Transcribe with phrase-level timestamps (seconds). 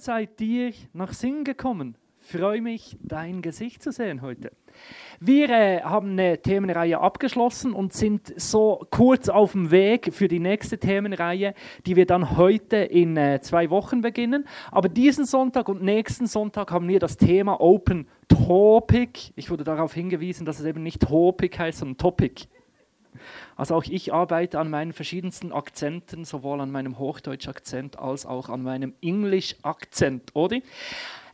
[0.00, 1.96] seid ihr nach Singen gekommen.
[2.18, 4.52] Freue mich, dein Gesicht zu sehen heute.
[5.18, 10.38] Wir äh, haben eine Themenreihe abgeschlossen und sind so kurz auf dem Weg für die
[10.38, 11.54] nächste Themenreihe,
[11.86, 14.46] die wir dann heute in äh, zwei Wochen beginnen.
[14.70, 19.32] Aber diesen Sonntag und nächsten Sonntag haben wir das Thema Open Topic.
[19.34, 22.46] Ich wurde darauf hingewiesen, dass es eben nicht Topic heißt, sondern Topic.
[23.60, 28.62] Also auch ich arbeite an meinen verschiedensten Akzenten, sowohl an meinem Hochdeutsch-Akzent als auch an
[28.62, 30.60] meinem Englisch-Akzent, oder?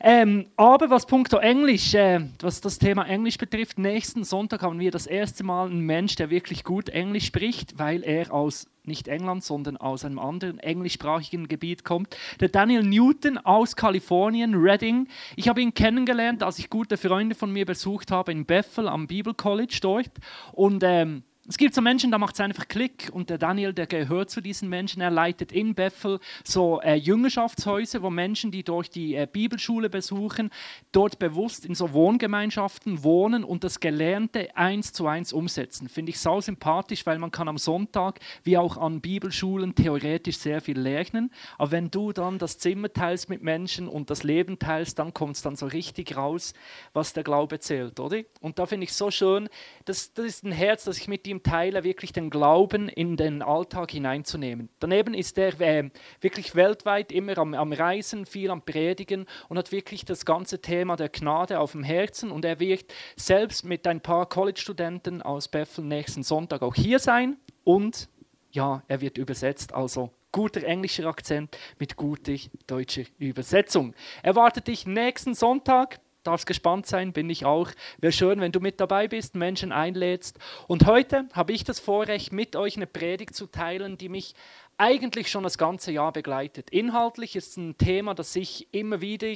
[0.01, 4.91] Ähm, aber was punkto Englisch, äh, was das Thema Englisch betrifft, nächsten Sonntag haben wir
[4.91, 9.45] das erste Mal einen Mensch, der wirklich gut Englisch spricht, weil er aus nicht England,
[9.45, 12.16] sondern aus einem anderen englischsprachigen Gebiet kommt.
[12.41, 15.07] Der Daniel Newton aus Kalifornien, Reading.
[15.37, 19.07] Ich habe ihn kennengelernt, als ich gute Freunde von mir besucht habe in Bethel am
[19.07, 20.10] Bible College dort.
[20.52, 23.87] Und ähm, es gibt so Menschen, da macht es einfach Klick und der Daniel, der
[23.87, 25.01] gehört zu diesen Menschen.
[25.01, 30.51] Er leitet in Bethel so äh, Jüngerschaftshäuser, wo Menschen, die durch die äh, Bibelschule besuchen,
[30.91, 35.88] dort bewusst in so Wohngemeinschaften wohnen und das Gelernte eins zu eins umsetzen.
[35.88, 40.60] Finde ich sau sympathisch, weil man kann am Sonntag wie auch an Bibelschulen theoretisch sehr
[40.60, 41.31] viel lernen.
[41.59, 45.37] Aber wenn du dann das Zimmer teilst mit Menschen und das Leben teilst, dann kommt
[45.37, 46.55] es dann so richtig raus,
[46.93, 48.23] was der Glaube zählt, oder?
[48.41, 49.49] Und da finde ich so schön,
[49.85, 53.16] das, das ist ein Herz, das ich mit ihm ihm teile, wirklich den Glauben in
[53.16, 54.68] den Alltag hineinzunehmen.
[54.80, 59.73] Daneben ist er äh, wirklich weltweit immer am, am, Reisen, viel am Predigen und hat
[59.73, 62.30] wirklich das ganze Thema der Gnade auf dem Herzen.
[62.30, 67.37] Und er wird selbst mit ein paar College-Studenten aus Bethel nächsten Sonntag auch hier sein.
[67.64, 68.09] Und
[68.50, 72.34] ja, er wird übersetzt, also guter englischer Akzent mit guter
[72.66, 73.94] deutscher Übersetzung.
[74.22, 77.71] Erwartet dich nächsten Sonntag darfst gespannt sein, bin ich auch.
[77.99, 80.38] Wäre schön, wenn du mit dabei bist, Menschen einlädst.
[80.66, 84.34] Und heute habe ich das Vorrecht, mit euch eine Predigt zu teilen, die mich
[84.78, 86.70] eigentlich schon das ganze Jahr begleitet.
[86.70, 89.32] Inhaltlich ist es ein Thema, das sich immer wieder,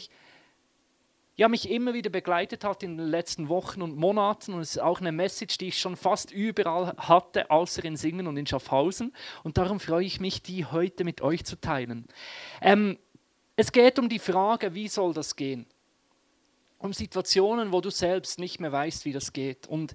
[1.36, 4.52] ja, mich immer wieder begleitet hat in den letzten Wochen und Monaten.
[4.52, 8.26] Und es ist auch eine Message, die ich schon fast überall hatte, außer in Singen
[8.26, 9.14] und in Schaffhausen.
[9.42, 12.06] Und darum freue ich mich, die heute mit euch zu teilen.
[12.60, 12.98] Ähm,
[13.56, 15.66] es geht um die Frage, wie soll das gehen?
[16.80, 19.66] Um Situationen, wo du selbst nicht mehr weißt, wie das geht.
[19.66, 19.94] Und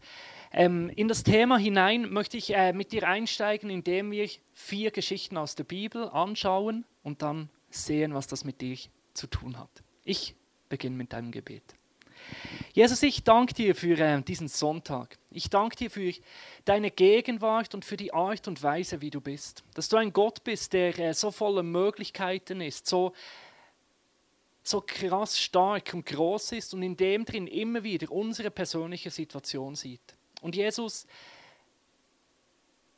[0.51, 5.35] ähm, in das Thema hinein möchte ich äh, mit dir einsteigen, indem wir vier Geschichten
[5.35, 8.77] aus der Bibel anschauen und dann sehen, was das mit dir
[9.13, 9.83] zu tun hat.
[10.03, 10.35] Ich
[10.69, 11.63] beginne mit deinem Gebet.
[12.73, 15.17] Jesus, ich danke dir für äh, diesen Sonntag.
[15.31, 16.13] Ich danke dir für
[16.65, 19.63] deine Gegenwart und für die Art und Weise, wie du bist.
[19.73, 23.13] Dass du ein Gott bist, der äh, so voller Möglichkeiten ist, so
[24.67, 29.75] so krass stark und groß ist und in dem drin immer wieder unsere persönliche Situation
[29.75, 30.15] sieht.
[30.41, 31.05] Und Jesus,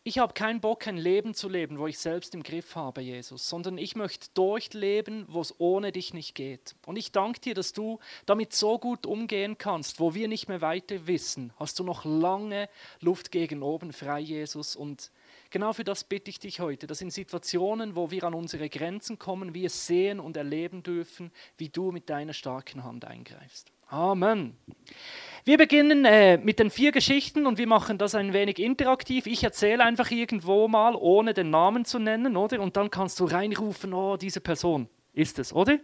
[0.08, 3.50] ich habe keinen Bock, ein Leben zu leben, wo ich selbst im Griff habe, Jesus,
[3.50, 6.76] sondern ich möchte durchleben, wo es ohne dich nicht geht.
[6.86, 10.62] Und ich danke dir, dass du damit so gut umgehen kannst, wo wir nicht mehr
[10.62, 11.52] weiter wissen.
[11.58, 12.70] Hast du noch lange
[13.02, 15.12] Luft gegen oben frei, Jesus, und
[15.50, 19.18] Genau für das bitte ich dich heute, dass in Situationen, wo wir an unsere Grenzen
[19.18, 23.72] kommen, wir sehen und erleben dürfen, wie du mit deiner starken Hand eingreifst.
[23.90, 24.58] Amen.
[25.46, 29.28] Wir beginnen äh, mit den vier Geschichten und wir machen das ein wenig interaktiv.
[29.28, 32.60] Ich erzähle einfach irgendwo mal, ohne den Namen zu nennen, oder?
[32.60, 35.80] Und dann kannst du reinrufen, oh, diese Person ist es, oder?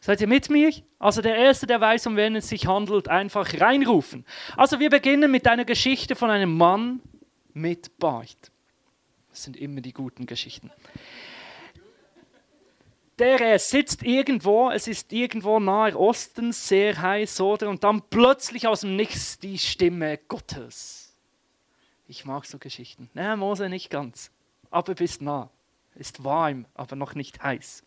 [0.00, 0.72] Seid ihr mit mir?
[0.98, 4.24] Also der Erste, der weiß, um wen es sich handelt, einfach reinrufen.
[4.56, 7.02] Also wir beginnen mit einer Geschichte von einem Mann,
[7.60, 8.50] mit Bart.
[9.30, 10.70] Das sind immer die guten Geschichten.
[13.18, 17.68] Der sitzt irgendwo, es ist irgendwo nahe Osten, sehr heiß, oder?
[17.68, 21.14] Und dann plötzlich aus dem Nichts die Stimme Gottes.
[22.08, 23.10] Ich mag so Geschichten.
[23.12, 24.30] Na, Mose nicht ganz,
[24.70, 25.50] aber bist nah.
[25.96, 27.84] Ist warm, aber noch nicht heiß.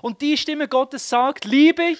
[0.00, 1.96] Und die Stimme Gottes sagt, liebe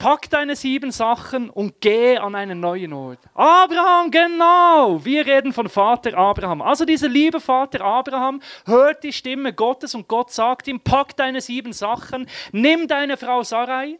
[0.00, 3.18] pack deine sieben Sachen und geh an einen neuen Ort.
[3.34, 5.04] Abraham, genau.
[5.04, 6.62] Wir reden von Vater Abraham.
[6.62, 11.42] Also dieser liebe Vater Abraham hört die Stimme Gottes und Gott sagt ihm, pack deine
[11.42, 13.98] sieben Sachen, nimm deine Frau Sarai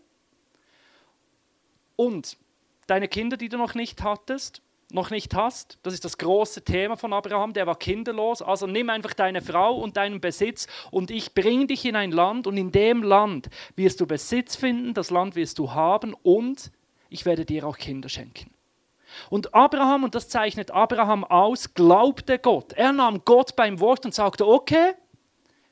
[1.97, 2.39] und
[2.87, 5.79] deine Kinder, die du noch nicht hattest, noch nicht hast.
[5.83, 8.43] Das ist das große Thema von Abraham, der war kinderlos.
[8.43, 12.47] Also nimm einfach deine Frau und deinen Besitz und ich bringe dich in ein Land
[12.47, 16.71] und in dem Land wirst du Besitz finden, das Land wirst du haben und
[17.09, 18.51] ich werde dir auch Kinder schenken.
[19.29, 22.73] Und Abraham, und das zeichnet Abraham aus, glaubte Gott.
[22.75, 24.93] Er nahm Gott beim Wort und sagte, okay,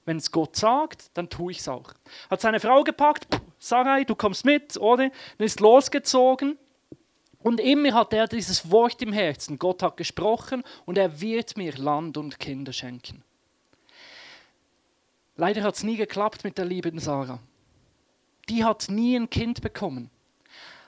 [0.04, 1.92] wenn es Gott sagt, dann tue ich es auch.
[2.30, 3.26] Hat seine Frau gepackt,
[3.58, 5.10] Sarai, du kommst mit, oder?
[5.38, 6.58] Dann ist losgezogen
[7.40, 9.58] und immer hat er dieses Wort im Herzen.
[9.58, 13.22] Gott hat gesprochen und er wird mir Land und Kinder schenken.
[15.36, 17.38] Leider hat es nie geklappt mit der lieben Sarah.
[18.48, 20.10] Die hat nie ein Kind bekommen.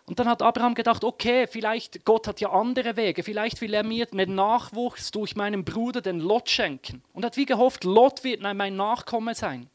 [0.07, 3.85] Und dann hat Abraham gedacht, okay, vielleicht Gott hat ja andere Wege, vielleicht will er
[3.85, 7.05] mir den Nachwuchs durch meinen Bruder, den Lot, schenken.
[7.13, 9.71] Und hat wie gehofft, Lot wird mein Nachkomme sein.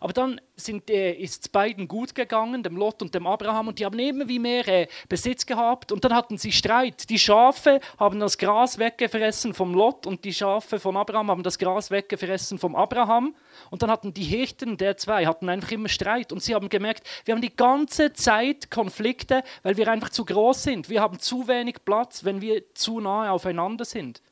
[0.00, 0.40] Aber dann
[0.88, 4.28] äh, ist es beiden gut gegangen, dem Lot und dem Abraham, und die haben immer
[4.28, 5.92] wie mehr äh, Besitz gehabt.
[5.92, 7.08] Und dann hatten sie Streit.
[7.10, 11.58] Die Schafe haben das Gras weggefressen vom Lot und die Schafe von Abraham haben das
[11.58, 13.34] Gras weggefressen vom Abraham.
[13.70, 16.32] Und dann hatten die Hirten der zwei hatten einfach immer Streit.
[16.32, 20.62] Und sie haben gemerkt, wir haben die ganze Zeit Konflikte, weil wir einfach zu groß
[20.62, 20.88] sind.
[20.88, 24.22] Wir haben zu wenig Platz, wenn wir zu nahe aufeinander sind.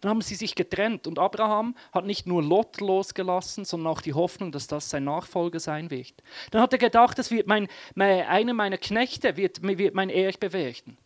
[0.00, 4.14] Dann haben sie sich getrennt und Abraham hat nicht nur Lot losgelassen, sondern auch die
[4.14, 6.14] Hoffnung, dass das sein Nachfolger sein wird.
[6.50, 10.52] Dann hat er gedacht, das wird mein, mein, einer meiner Knechte wird, wird mein Erbe
[10.52, 10.98] werden.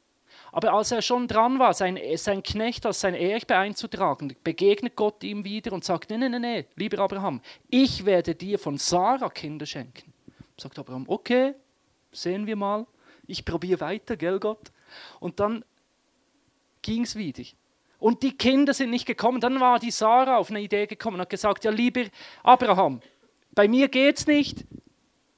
[0.53, 5.23] Aber als er schon dran war, sein, sein Knecht als sein Erbe einzutragen, begegnet Gott
[5.23, 9.29] ihm wieder und sagt, nein, nein, nein, nee, lieber Abraham, ich werde dir von Sarah
[9.29, 10.13] Kinder schenken.
[10.57, 11.55] Sagt Abraham, okay,
[12.11, 12.87] sehen wir mal,
[13.27, 14.73] ich probiere weiter, gell Gott?
[15.21, 15.65] Und dann
[16.81, 17.43] ging es wieder.
[17.99, 19.41] Und die Kinder sind nicht gekommen.
[19.41, 22.05] Dann war die Sarah auf eine Idee gekommen und hat gesagt, ja lieber
[22.43, 23.01] Abraham,
[23.55, 24.65] bei mir geht's nicht.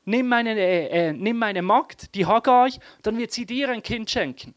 [0.04, 2.70] Nimm meine, äh, äh, nimm meine Magd, die Hagar,
[3.02, 4.54] dann wird sie dir ein Kind schenken.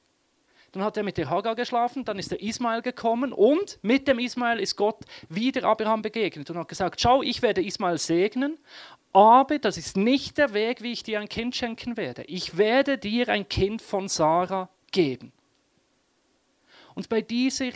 [0.71, 4.19] Dann hat er mit der Hagar geschlafen, dann ist der Ismael gekommen und mit dem
[4.19, 8.57] Ismael ist Gott wieder Abraham begegnet und hat gesagt, schau, ich werde Ismael segnen,
[9.11, 12.23] aber das ist nicht der Weg, wie ich dir ein Kind schenken werde.
[12.23, 15.33] Ich werde dir ein Kind von Sarah geben.
[16.95, 17.71] Und bei dieser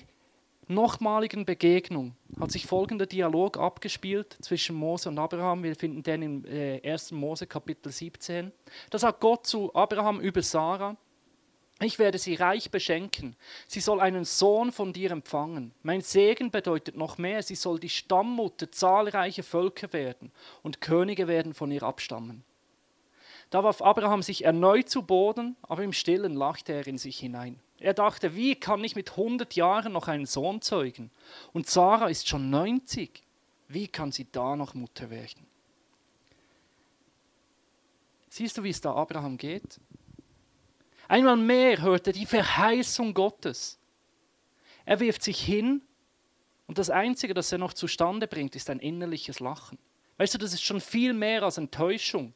[0.68, 5.64] nochmaligen Begegnung hat sich folgender Dialog abgespielt zwischen Mose und Abraham.
[5.64, 7.12] Wir finden den im 1.
[7.12, 8.52] Äh, Mose Kapitel 17.
[8.90, 10.98] Da sagt Gott zu Abraham über Sarah,
[11.82, 13.36] ich werde sie reich beschenken.
[13.68, 15.74] Sie soll einen Sohn von dir empfangen.
[15.84, 20.32] Mein Segen bedeutet noch mehr, sie soll die Stammmutter zahlreicher Völker werden
[20.64, 22.46] und Könige werden von ihr abstammen.
[23.56, 27.58] Da warf Abraham sich erneut zu Boden, aber im stillen lachte er in sich hinein.
[27.80, 31.10] Er dachte, wie kann ich mit 100 Jahren noch einen Sohn zeugen?
[31.54, 33.24] Und Sarah ist schon 90.
[33.70, 35.48] Wie kann sie da noch Mutter werden?
[38.28, 39.80] Siehst du, wie es da Abraham geht?
[41.08, 43.80] Einmal mehr hört er die Verheißung Gottes.
[44.84, 45.82] Er wirft sich hin
[46.68, 49.80] und das Einzige, das er noch zustande bringt, ist ein innerliches Lachen.
[50.18, 52.34] Weißt du, das ist schon viel mehr als Enttäuschung.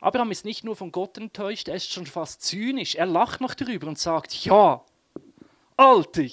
[0.00, 2.94] Abraham ist nicht nur von Gott enttäuscht, er ist schon fast zynisch.
[2.94, 4.84] Er lacht noch drüber und sagt, ja,
[5.76, 6.24] Alter,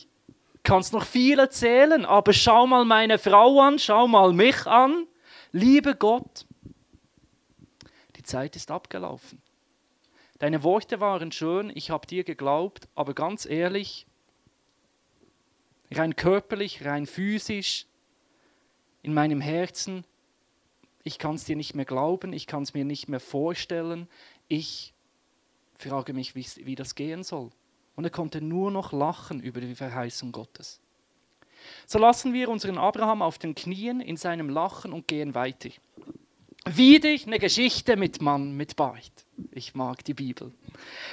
[0.63, 5.07] kannst noch viel erzählen, aber schau mal meine Frau an, schau mal mich an.
[5.51, 6.45] Liebe Gott,
[8.15, 9.41] die Zeit ist abgelaufen.
[10.39, 14.06] Deine Worte waren schön, ich habe dir geglaubt, aber ganz ehrlich,
[15.91, 17.85] rein körperlich, rein physisch,
[19.01, 20.03] in meinem Herzen
[21.05, 24.07] ich kann es dir nicht mehr glauben, ich kann es mir nicht mehr vorstellen,
[24.47, 24.93] ich
[25.77, 27.51] frage mich, wie das gehen soll.
[27.95, 30.81] Und er konnte nur noch lachen über die Verheißung Gottes.
[31.85, 35.69] So lassen wir unseren Abraham auf den Knien in seinem Lachen und gehen weiter.
[36.65, 39.11] Wieder eine Geschichte mit Mann mit Bart.
[39.51, 40.51] Ich mag die Bibel.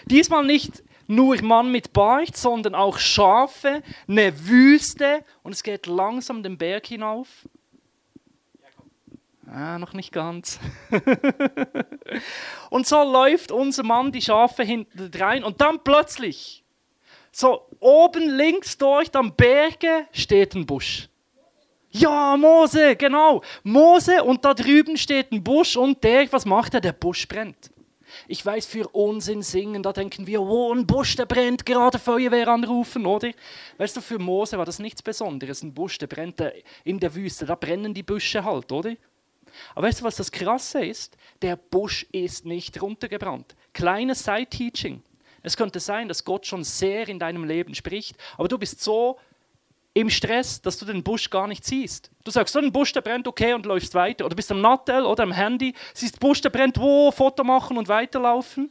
[0.06, 6.42] Diesmal nicht nur Mann mit Bart, sondern auch Schafe, eine Wüste und es geht langsam
[6.42, 7.46] den Berg hinauf.
[9.54, 10.58] Ah, noch nicht ganz.
[12.70, 16.64] und so läuft unser Mann die Schafe hinten rein und dann plötzlich,
[17.30, 21.06] so oben links durch am Berge steht ein Busch.
[21.90, 23.42] Ja, Mose, genau.
[23.62, 26.80] Mose und da drüben steht ein Busch und der, was macht er?
[26.80, 27.70] Der Busch brennt.
[28.28, 32.48] Ich weiß, für Unsinn singen, da denken wir, oh, ein Busch, der brennt, gerade Feuerwehr
[32.48, 33.30] anrufen, oder?
[33.76, 35.62] Weißt du, für Mose war das nichts Besonderes.
[35.62, 36.42] Ein Busch, der brennt
[36.84, 38.94] in der Wüste, da brennen die Büsche halt, oder?
[39.74, 41.16] Aber weißt du, was das Krasse ist?
[41.42, 43.54] Der Busch ist nicht runtergebrannt.
[43.72, 45.02] Kleines Side-Teaching.
[45.42, 49.18] Es könnte sein, dass Gott schon sehr in deinem Leben spricht, aber du bist so
[49.94, 52.10] im Stress, dass du den Busch gar nicht siehst.
[52.24, 54.24] Du sagst, so ein Busch, der brennt, okay, und läufst weiter.
[54.24, 57.88] Oder bist am Nattel oder am Handy, siehst Busch, der brennt, wo, Foto machen und
[57.88, 58.70] weiterlaufen.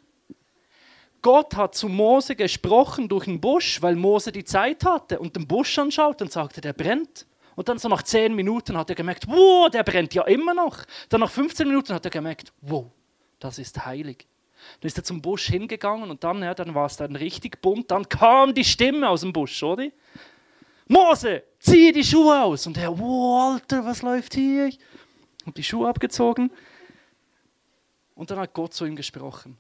[1.22, 5.48] Gott hat zu Mose gesprochen durch den Busch, weil Mose die Zeit hatte und den
[5.48, 7.28] Busch anschaut und sagte, der brennt.
[7.56, 10.80] Und dann so nach 10 Minuten hat er gemerkt, wow, der brennt ja immer noch.
[11.10, 12.92] Dann nach 15 Minuten hat er gemerkt, wow,
[13.40, 14.28] das ist heilig.
[14.80, 17.92] Dann ist er zum Busch hingegangen und dann, ja, dann war es dann richtig bunt.
[17.92, 19.88] Dann kam die Stimme aus dem Busch, oder?
[20.88, 22.68] Mose, zieh die Schuhe aus.
[22.68, 24.72] Und er, wow, Alter, was läuft hier?
[25.42, 26.52] Habe die Schuhe abgezogen.
[28.16, 29.58] Und dann hat Gott zu ihm gesprochen.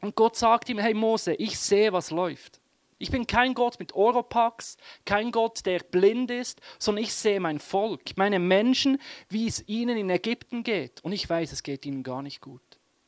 [0.00, 2.60] Und Gott sagt ihm, hey Mose, ich sehe, was läuft.
[2.98, 7.58] Ich bin kein Gott mit Oropax, kein Gott, der blind ist, sondern ich sehe mein
[7.58, 11.02] Volk, meine Menschen, wie es ihnen in Ägypten geht.
[11.02, 12.62] Und ich weiß, es geht ihnen gar nicht gut.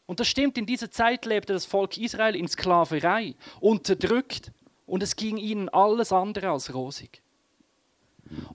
[0.07, 4.52] Und das stimmt, in dieser Zeit lebte das Volk Israel in Sklaverei, unterdrückt,
[4.87, 7.23] und es ging ihnen alles andere als rosig.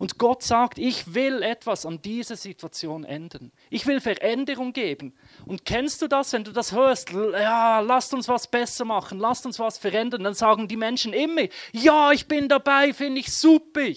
[0.02, 3.52] Und Gott sagt, ich will etwas an dieser Situation ändern.
[3.70, 5.14] Ich will Veränderung geben.
[5.46, 7.12] Und kennst du das, wenn du das hörst?
[7.12, 10.24] Ja, lasst uns was besser machen, lasst uns was verändern.
[10.24, 13.92] Dann sagen die Menschen immer, ja, ich bin dabei, finde ich super.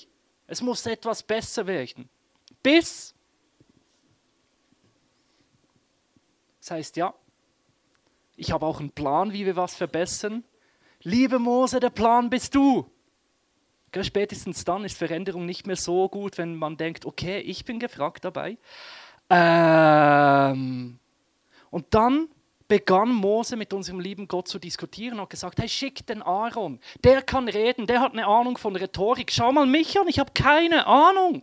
[0.47, 2.11] Es muss etwas besser werden.
[2.63, 3.15] Bis.
[6.61, 7.15] Das heißt, ja,
[8.37, 10.45] ich habe auch einen Plan, wie wir was verbessern.
[11.01, 12.91] Liebe Mose, der Plan bist du.
[14.03, 18.25] Spätestens dann ist Veränderung nicht mehr so gut, wenn man denkt, okay, ich bin gefragt
[18.25, 18.57] dabei.
[19.31, 20.99] Ähm,
[21.71, 22.29] und dann
[22.67, 26.81] begann Mose mit unserem lieben Gott zu diskutieren und hat gesagt, hey, schick den Aaron,
[27.03, 29.31] der kann reden, der hat eine Ahnung von Rhetorik.
[29.31, 31.43] Schau mal mich an, ich habe keine Ahnung.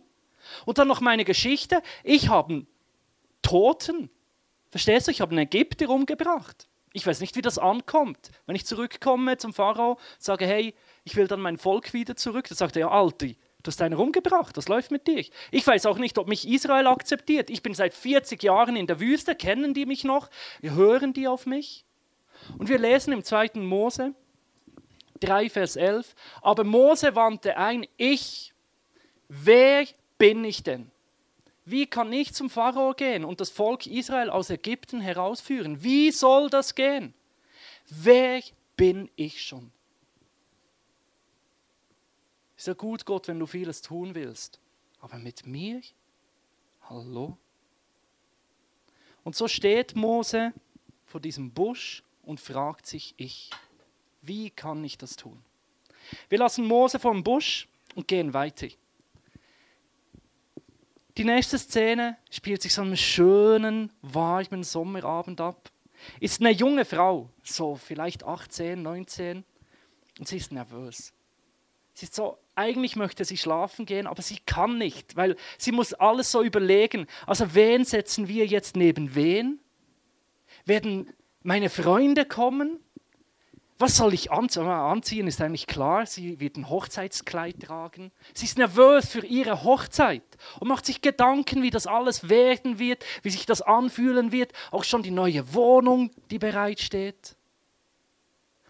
[0.66, 2.66] Und dann noch meine Geschichte, ich habe einen
[3.42, 4.10] Toten,
[4.70, 6.68] verstehst du, ich habe einen Ägypter umgebracht.
[6.92, 8.30] Ich weiß nicht, wie das ankommt.
[8.46, 12.48] Wenn ich zurückkomme zum Pharao, sage, hey, ich will dann mein Volk wieder zurück.
[12.48, 15.24] Da sagt er, ja, Alti, du hast einen rumgebracht, das läuft mit dir.
[15.50, 17.50] Ich weiß auch nicht, ob mich Israel akzeptiert.
[17.50, 20.28] Ich bin seit 40 Jahren in der Wüste, kennen die mich noch?
[20.60, 21.84] Hören die auf mich?
[22.58, 23.52] Und wir lesen im 2.
[23.54, 24.14] Mose
[25.20, 28.52] 3, Vers 11, aber Mose wandte ein, ich,
[29.28, 29.86] wer
[30.18, 30.90] bin ich denn?
[31.64, 35.82] Wie kann ich zum Pharao gehen und das Volk Israel aus Ägypten herausführen?
[35.82, 37.14] Wie soll das gehen?
[37.88, 38.42] Wer
[38.76, 39.70] bin ich schon?
[42.56, 44.60] Ist ja gut, Gott, wenn du vieles tun willst.
[45.00, 45.80] Aber mit mir?
[46.88, 47.36] Hallo?
[49.24, 50.52] Und so steht Mose
[51.04, 53.50] vor diesem Busch und fragt sich ich,
[54.20, 55.42] wie kann ich das tun?
[56.28, 58.68] Wir lassen Mose vom Busch und gehen weiter.
[61.16, 65.70] Die nächste Szene spielt sich so einem schönen, warmen Sommerabend ab.
[66.20, 69.44] Ist eine junge Frau, so vielleicht 18, 19,
[70.18, 71.12] und sie ist nervös.
[71.94, 75.92] Sie ist so, eigentlich möchte sie schlafen gehen, aber sie kann nicht, weil sie muss
[75.92, 77.06] alles so überlegen.
[77.26, 79.60] Also wen setzen wir jetzt neben wen?
[80.64, 82.80] Werden meine Freunde kommen?
[83.82, 85.26] Was soll ich anziehen?
[85.26, 88.12] Ist eigentlich klar, sie wird ein Hochzeitskleid tragen.
[88.32, 90.22] Sie ist nervös für ihre Hochzeit
[90.60, 94.52] und macht sich Gedanken, wie das alles werden wird, wie sich das anfühlen wird.
[94.70, 97.34] Auch schon die neue Wohnung, die bereitsteht.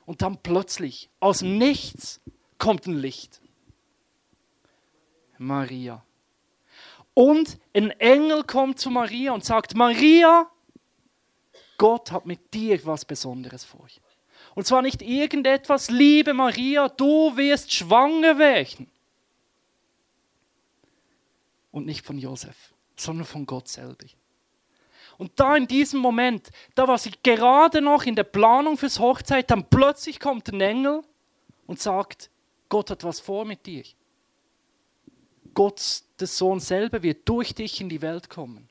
[0.07, 2.23] Und dann plötzlich, aus nichts,
[2.57, 3.43] kommt ein Licht.
[5.37, 6.03] Maria.
[7.13, 10.51] Und ein Engel kommt zu Maria und sagt, Maria,
[11.77, 13.89] Gott hat mit dir was Besonderes vor.
[14.55, 18.91] Und zwar nicht irgendetwas, liebe Maria, du wirst schwanger werden.
[21.71, 24.05] Und nicht von Josef, sondern von Gott selber.
[25.17, 29.51] Und da in diesem Moment, da war sie gerade noch in der Planung fürs Hochzeit,
[29.51, 31.03] dann plötzlich kommt ein Engel
[31.67, 32.31] und sagt,
[32.69, 33.85] Gott hat was vor mit dir.
[35.55, 38.69] Gott, der Sohn selber, wird durch dich in die Welt kommen.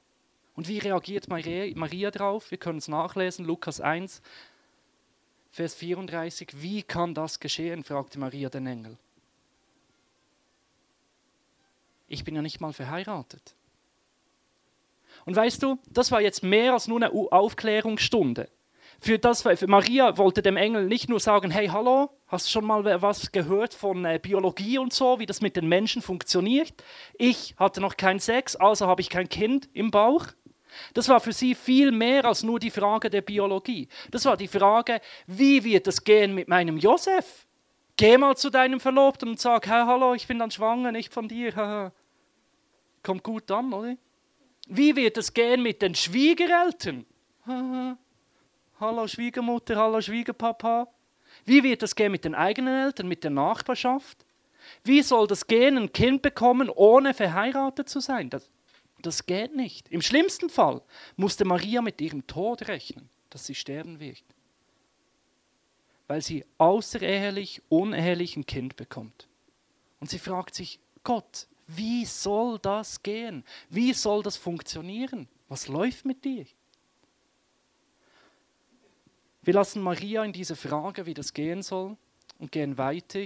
[0.55, 2.51] Und wie reagiert Maria, Maria darauf?
[2.51, 4.21] Wir können es nachlesen, Lukas 1,
[5.51, 6.61] Vers 34.
[6.61, 7.83] Wie kann das geschehen?
[7.83, 8.97] fragte Maria den Engel.
[12.07, 13.55] Ich bin ja nicht mal verheiratet.
[15.25, 18.49] Und weißt du, das war jetzt mehr als nur eine Aufklärungsstunde
[19.01, 22.65] für das, für Maria wollte dem Engel nicht nur sagen, hey, hallo, hast du schon
[22.65, 26.71] mal was gehört von äh, Biologie und so, wie das mit den Menschen funktioniert?
[27.17, 30.27] Ich hatte noch keinen Sex, also habe ich kein Kind im Bauch.
[30.93, 33.87] Das war für sie viel mehr als nur die Frage der Biologie.
[34.11, 37.47] Das war die Frage, wie wird es gehen mit meinem Josef?
[37.97, 41.27] Geh mal zu deinem Verlobten und sag, hey, hallo, ich bin dann schwanger, nicht von
[41.27, 41.91] dir.
[43.03, 43.95] Kommt gut an, oder?
[44.67, 47.05] Wie wird es gehen mit den Schwiegereltern?
[48.79, 50.87] Hallo Schwiegermutter, hallo Schwiegerpapa.
[51.45, 54.25] Wie wird das gehen mit den eigenen Eltern, mit der Nachbarschaft?
[54.83, 58.29] Wie soll das gehen, ein Kind bekommen, ohne verheiratet zu sein?
[58.29, 58.49] Das,
[59.01, 59.89] das geht nicht.
[59.89, 60.81] Im schlimmsten Fall
[61.15, 64.23] musste Maria mit ihrem Tod rechnen, dass sie sterben wird.
[66.07, 69.27] Weil sie außerehelich, unehelich ein Kind bekommt.
[69.99, 73.43] Und sie fragt sich, Gott, wie soll das gehen?
[73.69, 75.27] Wie soll das funktionieren?
[75.47, 76.45] Was läuft mit dir?
[79.43, 81.97] Wir lassen Maria in diese Frage, wie das gehen soll,
[82.37, 83.25] und gehen weiter.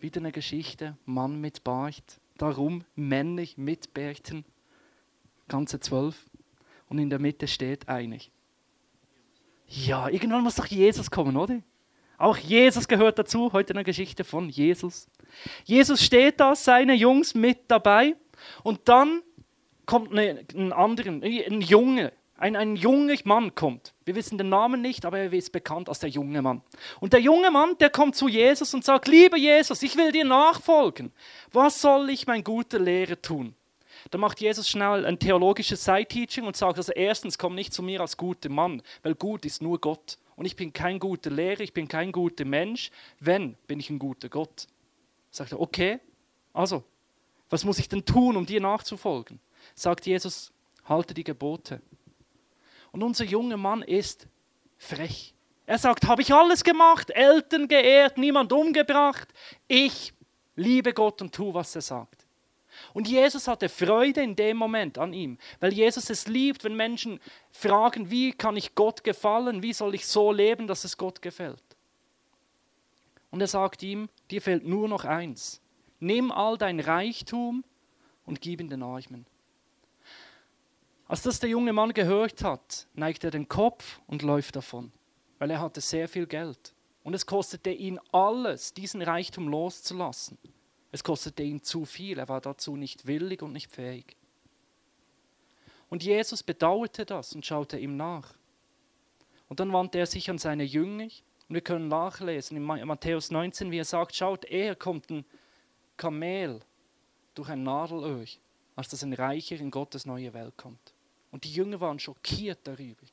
[0.00, 4.44] Wieder eine Geschichte, Mann mit Bart, darum männlich mit Bärten,
[5.46, 6.28] ganze zwölf.
[6.88, 8.18] Und in der Mitte steht einer.
[9.68, 11.62] Ja, irgendwann muss doch Jesus kommen, oder?
[12.18, 15.08] Auch Jesus gehört dazu, heute eine Geschichte von Jesus.
[15.64, 18.16] Jesus steht da, seine Jungs mit dabei
[18.64, 19.22] und dann
[19.86, 23.94] kommt eine, ein anderer, ein Junge, ein, ein junger Mann kommt.
[24.04, 26.60] Wir wissen den Namen nicht, aber er ist bekannt als der junge Mann.
[26.98, 30.24] Und der junge Mann, der kommt zu Jesus und sagt, lieber Jesus, ich will dir
[30.24, 31.12] nachfolgen.
[31.52, 33.54] Was soll ich, mein guter Lehrer, tun?
[34.10, 38.00] Da macht Jesus schnell ein theologisches Side-Teaching und sagt, also erstens, komm nicht zu mir
[38.00, 40.18] als guter Mann, weil gut ist nur Gott.
[40.34, 42.90] Und ich bin kein guter Lehrer, ich bin kein guter Mensch.
[43.20, 44.66] Wenn, bin ich ein guter Gott.
[45.30, 46.00] Sagt er, okay,
[46.52, 46.82] also,
[47.48, 49.38] was muss ich denn tun, um dir nachzufolgen?
[49.76, 50.50] Sagt Jesus,
[50.84, 51.80] halte die Gebote.
[52.92, 54.28] Und unser junger Mann ist
[54.78, 55.34] frech.
[55.66, 59.28] Er sagt, habe ich alles gemacht, Eltern geehrt, niemand umgebracht.
[59.68, 60.12] Ich
[60.56, 62.26] liebe Gott und tue, was er sagt.
[62.94, 67.20] Und Jesus hatte Freude in dem Moment an ihm, weil Jesus es liebt, wenn Menschen
[67.50, 71.62] fragen, wie kann ich Gott gefallen, wie soll ich so leben, dass es Gott gefällt.
[73.30, 75.60] Und er sagt ihm, dir fehlt nur noch eins.
[76.00, 77.64] Nimm all dein Reichtum
[78.26, 79.26] und gib ihn den Armen.
[81.12, 84.90] Als das der junge Mann gehört hat, neigt er den Kopf und läuft davon,
[85.38, 86.74] weil er hatte sehr viel Geld.
[87.02, 90.38] Und es kostete ihn alles, diesen Reichtum loszulassen.
[90.90, 94.16] Es kostete ihn zu viel, er war dazu nicht willig und nicht fähig.
[95.90, 98.34] Und Jesus bedauerte das und schaute ihm nach.
[99.50, 101.10] Und dann wandte er sich an seine Jünger
[101.46, 105.26] und wir können nachlesen in Matthäus 19, wie er sagt, schaut, eher kommt ein
[105.98, 106.60] Kamel
[107.34, 108.24] durch ein Nadelöhr,
[108.76, 110.94] als dass ein Reicher in Gottes neue Welt kommt.
[111.32, 113.04] Und die Jünger waren schockiert darüber,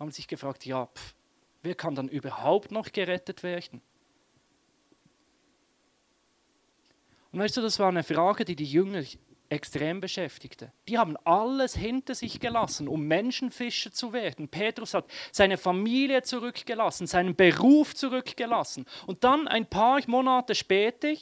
[0.00, 1.14] haben sich gefragt, ja, pff,
[1.62, 3.80] wer kann dann überhaupt noch gerettet werden?
[7.30, 9.04] Und weißt du, das war eine Frage, die die Jünger
[9.50, 10.72] extrem beschäftigte.
[10.88, 14.48] Die haben alles hinter sich gelassen, um Menschenfischer zu werden.
[14.48, 18.86] Petrus hat seine Familie zurückgelassen, seinen Beruf zurückgelassen.
[19.06, 21.14] Und dann ein paar Monate später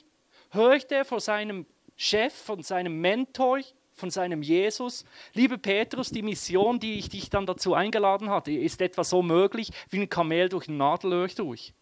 [0.51, 3.61] hört er von seinem Chef, von seinem Mentor,
[3.97, 8.81] von seinem Jesus, liebe Petrus, die Mission, die ich dich dann dazu eingeladen hatte, ist
[8.81, 11.73] etwa so möglich wie ein Kamel durch ein Nadelöhr durch.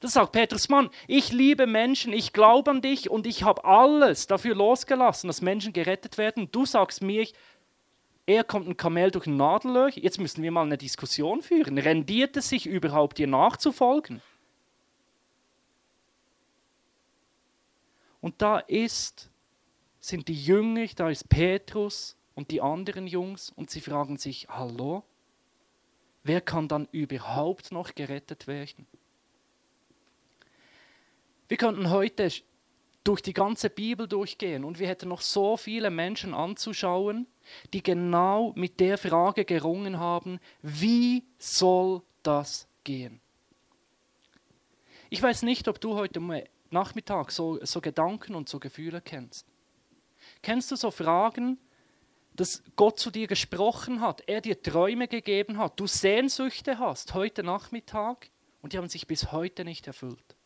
[0.00, 4.26] Das sagt Petrus, Mann, ich liebe Menschen, ich glaube an dich und ich habe alles
[4.26, 6.48] dafür losgelassen, dass Menschen gerettet werden.
[6.50, 7.26] Du sagst mir,
[8.24, 9.90] er kommt ein Kamel durch ein Nadelöhr.
[9.90, 11.76] Jetzt müssen wir mal eine Diskussion führen.
[11.76, 14.22] Rendiert es sich überhaupt, dir nachzufolgen?
[18.20, 19.31] Und da ist,
[20.02, 25.04] sind die Jünger, da ist Petrus und die anderen Jungs und sie fragen sich, hallo,
[26.24, 28.86] wer kann dann überhaupt noch gerettet werden?
[31.46, 32.30] Wir könnten heute
[33.04, 37.28] durch die ganze Bibel durchgehen und wir hätten noch so viele Menschen anzuschauen,
[37.72, 43.20] die genau mit der Frage gerungen haben, wie soll das gehen?
[45.10, 46.20] Ich weiß nicht, ob du heute
[46.70, 49.51] Nachmittag so, so Gedanken und so Gefühle kennst.
[50.42, 51.58] Kennst du so Fragen,
[52.34, 57.42] dass Gott zu dir gesprochen hat, er dir Träume gegeben hat, du Sehnsüchte hast heute
[57.42, 60.36] Nachmittag und die haben sich bis heute nicht erfüllt?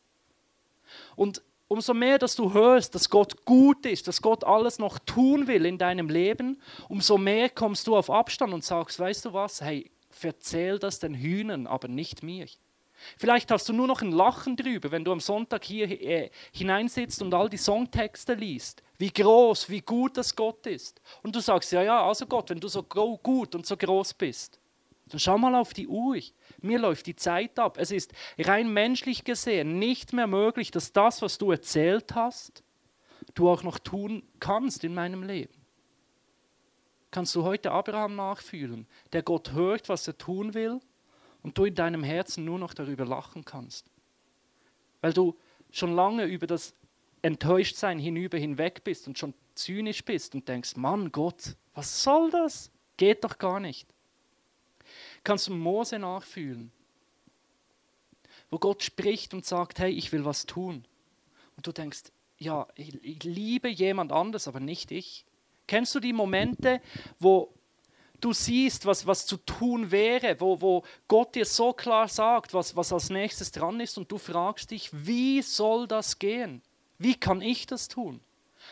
[1.14, 5.46] Und umso mehr, dass du hörst, dass Gott gut ist, dass Gott alles noch tun
[5.46, 9.60] will in deinem Leben, umso mehr kommst du auf Abstand und sagst, weißt du was,
[9.60, 12.46] hey, verzähl das den Hühnern, aber nicht mir.
[13.16, 17.22] Vielleicht hast du nur noch ein Lachen drüber, wenn du am Sonntag hier äh, hineinsitzt
[17.22, 18.82] und all die Songtexte liest.
[18.98, 21.00] Wie groß, wie gut das Gott ist.
[21.22, 24.58] Und du sagst, ja, ja, also Gott, wenn du so gut und so groß bist,
[25.08, 26.18] dann schau mal auf die Uhr.
[26.60, 27.78] Mir läuft die Zeit ab.
[27.78, 32.64] Es ist rein menschlich gesehen nicht mehr möglich, dass das, was du erzählt hast,
[33.34, 35.54] du auch noch tun kannst in meinem Leben.
[37.10, 40.80] Kannst du heute Abraham nachfühlen, der Gott hört, was er tun will,
[41.46, 43.86] und du in deinem Herzen nur noch darüber lachen kannst?
[45.00, 45.34] Weil du
[45.70, 46.74] schon lange über das
[47.22, 52.70] Enttäuschtsein hinüber hinweg bist und schon zynisch bist und denkst, Mann, Gott, was soll das?
[52.98, 53.88] Geht doch gar nicht
[55.24, 56.70] kannst du Mose nachfühlen,
[58.50, 60.84] wo Gott spricht und sagt, hey, ich will was tun.
[61.56, 62.04] Und du denkst,
[62.38, 65.24] ja, ich, liebe jemand anders, aber nicht ich.
[65.66, 66.80] Kennst du die Momente,
[67.18, 67.52] wo
[68.20, 72.76] du siehst, was, was zu tun wäre, wo, wo Gott dir so klar sagt, was,
[72.76, 76.62] was als nächstes dran ist und du fragst dich, wie soll das gehen?
[76.98, 78.20] Wie kann ich das tun?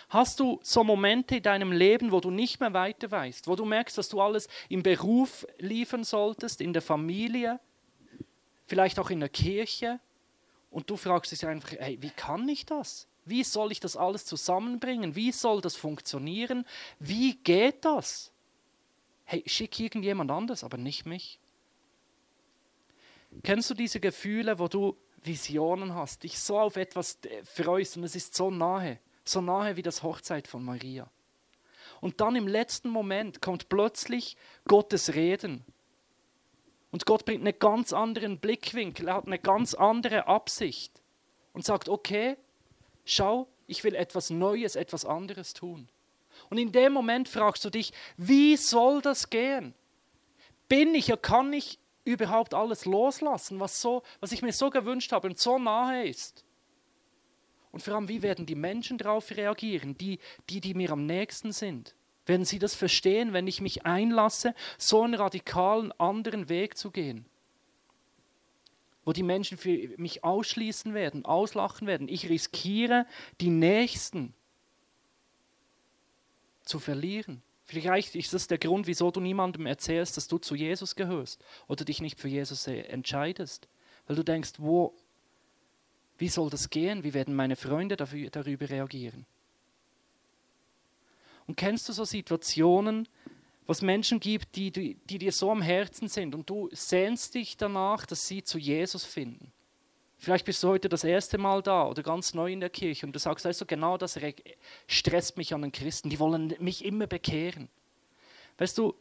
[0.08, 3.64] Hast du so Momente in deinem Leben, wo du nicht mehr weiter weißt, wo du
[3.64, 7.60] merkst, dass du alles im Beruf liefern solltest, in der Familie,
[8.66, 10.00] vielleicht auch in der Kirche,
[10.70, 13.06] und du fragst dich einfach, hey, wie kann ich das?
[13.24, 15.14] Wie soll ich das alles zusammenbringen?
[15.14, 16.66] Wie soll das funktionieren?
[16.98, 18.32] Wie geht das?
[19.24, 21.38] Hey, schick irgendjemand anders, aber nicht mich.
[23.42, 28.14] Kennst du diese Gefühle, wo du Visionen hast, dich so auf etwas freust und es
[28.14, 31.10] ist so nahe, so nahe wie das Hochzeit von Maria.
[32.00, 34.36] Und dann im letzten Moment kommt plötzlich
[34.68, 35.64] Gottes Reden.
[36.90, 41.02] Und Gott bringt einen ganz anderen Blickwinkel, er hat eine ganz andere Absicht
[41.52, 42.36] und sagt, okay,
[43.04, 45.88] schau, ich will etwas Neues, etwas anderes tun.
[46.50, 49.74] Und in dem Moment fragst du dich, wie soll das gehen?
[50.68, 55.12] Bin ich, ja kann ich überhaupt alles loslassen, was, so, was ich mir so gewünscht
[55.12, 56.44] habe und so nahe ist?
[57.72, 61.50] Und vor allem, wie werden die Menschen darauf reagieren, die, die, die mir am nächsten
[61.50, 61.94] sind?
[62.26, 67.26] Werden sie das verstehen, wenn ich mich einlasse, so einen radikalen anderen Weg zu gehen?
[69.04, 72.08] Wo die Menschen für mich ausschließen werden, auslachen werden.
[72.08, 73.06] Ich riskiere,
[73.40, 74.34] die Nächsten
[76.64, 77.42] zu verlieren.
[77.64, 81.84] Vielleicht ist das der Grund, wieso du niemandem erzählst, dass du zu Jesus gehörst oder
[81.84, 83.68] dich nicht für Jesus entscheidest.
[84.06, 84.94] Weil du denkst, wo,
[86.18, 87.04] wie soll das gehen?
[87.04, 89.24] Wie werden meine Freunde dafür, darüber reagieren?
[91.46, 93.08] Und kennst du so Situationen,
[93.66, 97.34] wo es Menschen gibt, die, die, die dir so am Herzen sind und du sehnst
[97.34, 99.52] dich danach, dass sie zu Jesus finden?
[100.16, 103.12] Vielleicht bist du heute das erste Mal da oder ganz neu in der Kirche und
[103.12, 104.18] du sagst, weißt du, genau das
[104.86, 106.08] stresst mich an den Christen.
[106.08, 107.68] Die wollen mich immer bekehren.
[108.58, 108.94] Weißt du,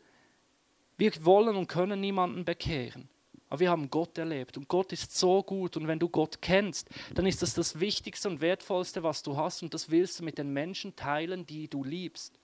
[0.97, 3.09] wir wollen und können niemanden bekehren.
[3.49, 6.89] Aber wir haben Gott erlebt und Gott ist so gut und wenn du Gott kennst,
[7.13, 10.39] dann ist das das Wichtigste und Wertvollste, was du hast und das willst du mit
[10.39, 12.39] den Menschen teilen, die du liebst.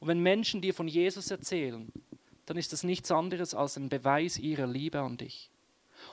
[0.00, 1.92] Und wenn Menschen dir von Jesus erzählen,
[2.46, 5.50] dann ist das nichts anderes als ein Beweis ihrer Liebe an dich.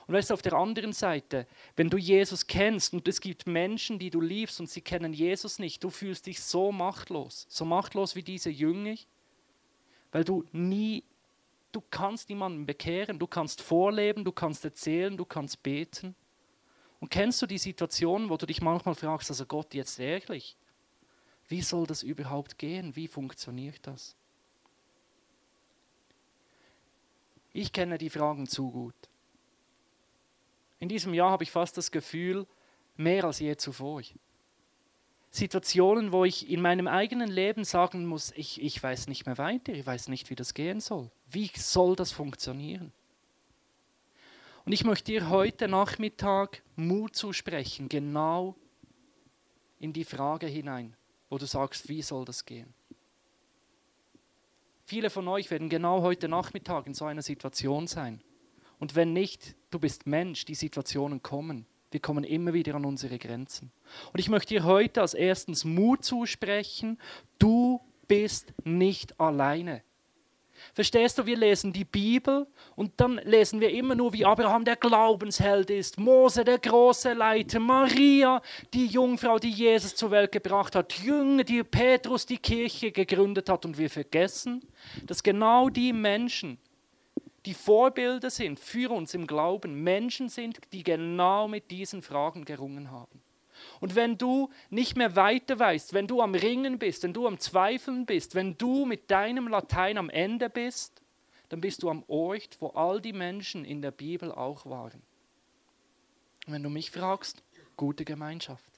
[0.08, 4.00] Und weißt du, auf der anderen Seite, wenn du Jesus kennst und es gibt Menschen,
[4.00, 8.16] die du liebst und sie kennen Jesus nicht, du fühlst dich so machtlos, so machtlos
[8.16, 8.96] wie diese Jünger,
[10.12, 11.04] weil du nie,
[11.72, 16.16] du kannst niemanden bekehren, du kannst vorleben, du kannst erzählen, du kannst beten.
[17.00, 20.56] Und kennst du die Situation, wo du dich manchmal fragst, also Gott jetzt ehrlich,
[21.48, 22.96] wie soll das überhaupt gehen?
[22.96, 24.16] Wie funktioniert das?
[27.54, 28.96] Ich kenne die Fragen zu gut.
[30.86, 32.46] In diesem Jahr habe ich fast das Gefühl,
[32.96, 34.04] mehr als je zuvor.
[35.32, 39.74] Situationen, wo ich in meinem eigenen Leben sagen muss, ich, ich weiß nicht mehr weiter,
[39.74, 41.10] ich weiß nicht, wie das gehen soll.
[41.26, 42.94] Wie soll das funktionieren?
[44.64, 48.56] Und ich möchte dir heute Nachmittag Mut zusprechen, genau
[49.80, 50.96] in die Frage hinein,
[51.32, 52.72] wo du sagst, wie soll das gehen?
[54.84, 58.22] Viele von euch werden genau heute Nachmittag in so einer Situation sein.
[58.80, 61.66] Und wenn nicht, du bist Mensch, die Situationen kommen.
[61.92, 63.72] Wir kommen immer wieder an unsere Grenzen.
[64.12, 67.00] Und ich möchte dir heute als erstens Mut zusprechen,
[67.40, 69.82] du bist nicht alleine.
[70.74, 74.76] Verstehst du, wir lesen die Bibel und dann lesen wir immer nur, wie Abraham der
[74.76, 78.42] Glaubensheld ist, Mose der große Leiter, Maria
[78.74, 83.66] die Jungfrau, die Jesus zur Welt gebracht hat, Jünger, die Petrus die Kirche gegründet hat
[83.66, 84.62] und wir vergessen,
[85.06, 86.58] dass genau die Menschen,
[87.46, 92.92] die Vorbilder sind für uns im Glauben, Menschen sind, die genau mit diesen Fragen gerungen
[92.92, 93.22] haben.
[93.80, 97.40] Und wenn du nicht mehr weiter weißt, wenn du am Ringen bist, wenn du am
[97.40, 101.02] Zweifeln bist, wenn du mit deinem Latein am Ende bist,
[101.50, 105.02] dann bist du am Ort, wo all die Menschen in der Bibel auch waren.
[106.48, 107.44] Und wenn du mich fragst,
[107.78, 108.75] gute Gemeinschaft.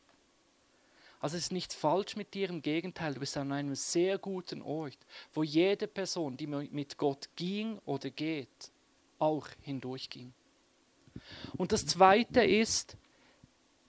[1.19, 4.61] Also es ist nichts falsch mit dir, im Gegenteil, du bist an einem sehr guten
[4.61, 4.97] Ort,
[5.33, 8.71] wo jede Person, die mit Gott ging oder geht,
[9.17, 10.33] auch hindurchging.
[11.57, 12.97] Und das Zweite ist,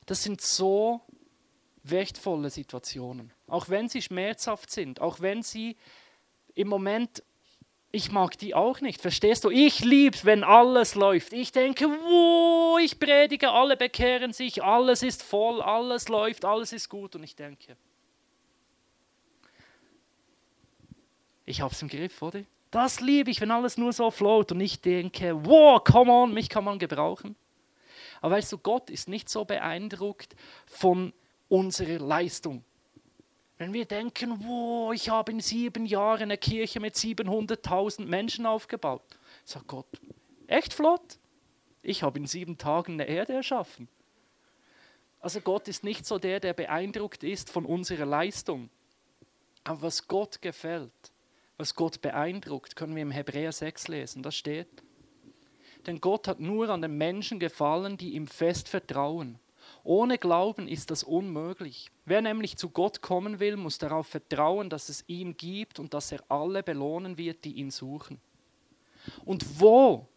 [0.07, 1.03] das sind so
[1.83, 5.77] wertvolle Situationen, auch wenn sie schmerzhaft sind, auch wenn sie
[6.55, 7.23] im Moment
[7.91, 9.51] ich mag die auch nicht, verstehst du?
[9.51, 11.33] Ich lieb's, wenn alles läuft.
[11.33, 16.91] Ich denke, wow, ich predige, alle bekehren sich, alles ist voll, alles läuft, alles ist
[16.91, 17.17] gut.
[17.17, 17.77] Und ich denke,
[21.47, 22.43] ich hab's im Griff, oder?
[22.71, 26.51] Das liebe ich, wenn alles nur so float und ich denke, wow, come on, mich
[26.51, 27.37] kann man gebrauchen.
[28.21, 31.15] Aber weißt du, Gott ist nicht so beeindruckt von
[31.49, 32.65] unserer Leistung.
[33.59, 39.03] Wenn wir denken, wow, ich habe in sieben Jahren eine Kirche mit 700.000 Menschen aufgebaut,
[39.45, 39.89] sagt Gott,
[40.47, 41.19] echt flott.
[41.83, 43.89] Ich habe in sieben Tagen eine Erde erschaffen.
[45.21, 48.71] Also Gott ist nicht so der, der beeindruckt ist von unserer Leistung.
[49.65, 51.13] Aber was Gott gefällt,
[51.57, 54.23] was Gott beeindruckt, können wir im Hebräer 6 lesen.
[54.23, 54.69] Da steht,
[55.87, 59.41] denn Gott hat nur an den Menschen gefallen, die ihm fest vertrauen.
[59.83, 61.91] Ohne Glauben ist das unmöglich.
[62.09, 66.11] Wer nämlich zu Gott kommen will, muss darauf vertrauen, dass es ihn gibt und dass
[66.11, 68.19] er alle belohnen wird, die ihn suchen.
[69.27, 70.09] Und wo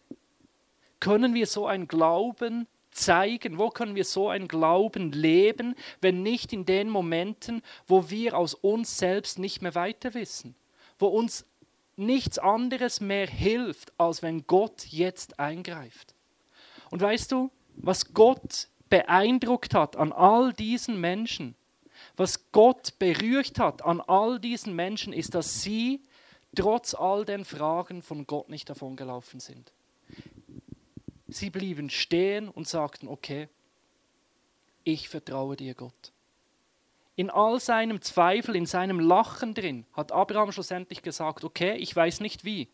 [1.00, 3.58] können wir so einen Glauben zeigen?
[3.58, 8.54] Wo können wir so einen Glauben leben, wenn nicht in den Momenten, wo wir aus
[8.54, 10.54] uns selbst nicht mehr weiter wissen?
[10.98, 11.44] Wo uns
[11.96, 16.14] nichts anderes mehr hilft, als wenn Gott jetzt eingreift.
[16.90, 21.54] Und weißt du, was Gott beeindruckt hat an all diesen Menschen,
[22.22, 26.04] was Gott berührt hat an all diesen Menschen, ist, dass sie
[26.54, 29.72] trotz all den Fragen von Gott nicht davongelaufen sind.
[31.26, 33.48] Sie blieben stehen und sagten, okay,
[34.84, 36.12] ich vertraue dir, Gott.
[37.16, 42.20] In all seinem Zweifel, in seinem Lachen drin, hat Abraham schlussendlich gesagt, okay, ich weiß
[42.20, 42.68] nicht wie.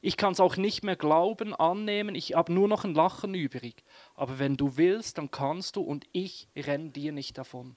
[0.00, 3.84] Ich kann es auch nicht mehr glauben, annehmen, ich habe nur noch ein Lachen übrig.
[4.14, 7.76] Aber wenn du willst, dann kannst du und ich renne dir nicht davon.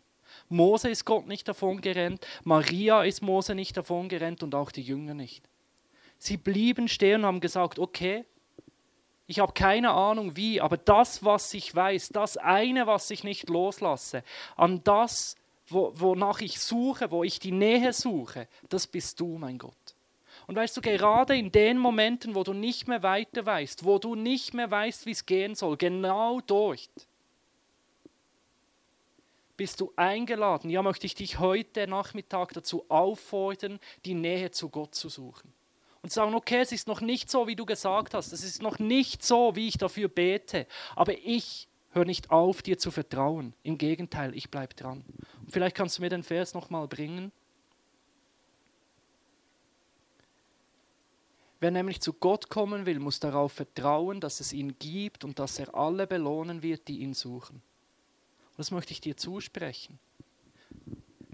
[0.50, 4.82] Mose ist Gott nicht davon gerannt, Maria ist Mose nicht davon gerannt und auch die
[4.82, 5.48] Jünger nicht.
[6.18, 8.26] Sie blieben stehen und haben gesagt, okay,
[9.28, 13.50] ich habe keine Ahnung wie, aber das, was ich weiß, das eine, was ich nicht
[13.50, 14.24] loslasse,
[14.56, 15.36] an das,
[15.68, 19.74] wo, wonach ich suche, wo ich die Nähe suche, das bist du, mein Gott.
[20.48, 24.16] Und weißt du, gerade in den Momenten, wo du nicht mehr weiter weißt, wo du
[24.16, 26.90] nicht mehr weißt, wie es gehen soll, genau dort
[29.58, 30.70] bist du eingeladen.
[30.70, 35.52] Ja, möchte ich dich heute Nachmittag dazu auffordern, die Nähe zu Gott zu suchen.
[36.04, 38.80] Und sagen, okay, es ist noch nicht so, wie du gesagt hast, es ist noch
[38.80, 43.54] nicht so, wie ich dafür bete, aber ich höre nicht auf, dir zu vertrauen.
[43.63, 45.04] Im Gegenteil, ich bleibe dran.
[45.41, 47.32] Und vielleicht kannst du mir den Vers nochmal bringen.
[51.60, 55.58] Wer nämlich zu Gott kommen will, muss darauf vertrauen, dass es ihn gibt und dass
[55.58, 57.63] er alle belohnen wird, die ihn suchen.
[58.58, 60.00] Das möchte ich dir zusprechen.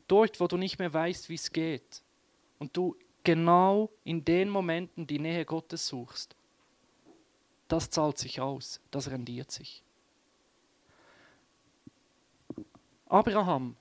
[0.08, 2.04] Dort, wo du nicht mehr weißt, wie es geht,
[2.60, 6.36] und du genau in den Momenten die Nähe Gottes suchst,
[7.68, 9.82] das zahlt sich aus, das rendiert sich.
[13.08, 13.76] Abraham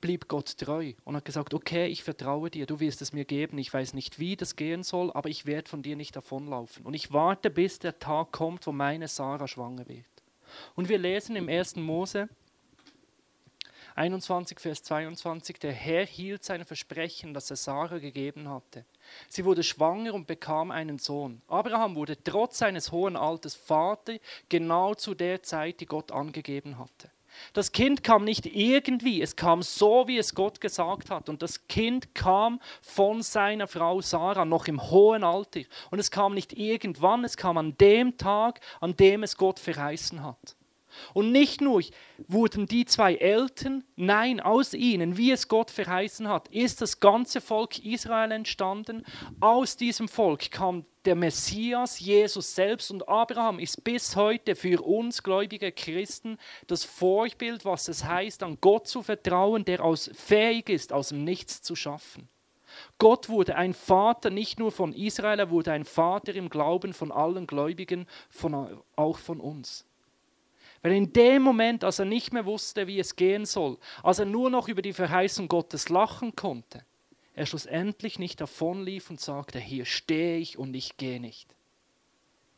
[0.00, 3.58] blieb Gott treu und hat gesagt, okay, ich vertraue dir, du wirst es mir geben,
[3.58, 6.84] ich weiß nicht, wie das gehen soll, aber ich werde von dir nicht davonlaufen.
[6.84, 10.11] Und ich warte, bis der Tag kommt, wo meine Sarah schwanger wird.
[10.74, 11.76] Und wir lesen im 1.
[11.76, 12.28] Mose
[13.94, 18.84] 21, Vers 22, der Herr hielt sein Versprechen, das er Sarah gegeben hatte.
[19.28, 21.42] Sie wurde schwanger und bekam einen Sohn.
[21.46, 24.14] Abraham wurde trotz seines hohen Alters Vater
[24.48, 27.10] genau zu der Zeit, die Gott angegeben hatte.
[27.52, 31.28] Das Kind kam nicht irgendwie, es kam so, wie es Gott gesagt hat.
[31.28, 35.60] Und das Kind kam von seiner Frau Sarah noch im hohen Alter.
[35.90, 40.22] Und es kam nicht irgendwann, es kam an dem Tag, an dem es Gott verheißen
[40.22, 40.56] hat.
[41.14, 41.82] Und nicht nur
[42.28, 47.40] wurden die zwei Eltern, nein, aus ihnen, wie es Gott verheißen hat, ist das ganze
[47.40, 49.04] Volk Israel entstanden.
[49.40, 55.22] Aus diesem Volk kam der Messias, Jesus selbst und Abraham ist bis heute für uns
[55.22, 60.92] gläubige Christen das Vorbild, was es heißt, an Gott zu vertrauen, der aus fähig ist,
[60.92, 62.28] aus dem Nichts zu schaffen.
[62.98, 67.12] Gott wurde ein Vater nicht nur von Israel, er wurde ein Vater im Glauben von
[67.12, 69.84] allen Gläubigen, von, auch von uns.
[70.82, 74.24] Weil in dem Moment, als er nicht mehr wusste, wie es gehen soll, als er
[74.24, 76.84] nur noch über die Verheißung Gottes lachen konnte,
[77.34, 81.54] er schlussendlich nicht davonlief und sagte, hier stehe ich und ich gehe nicht.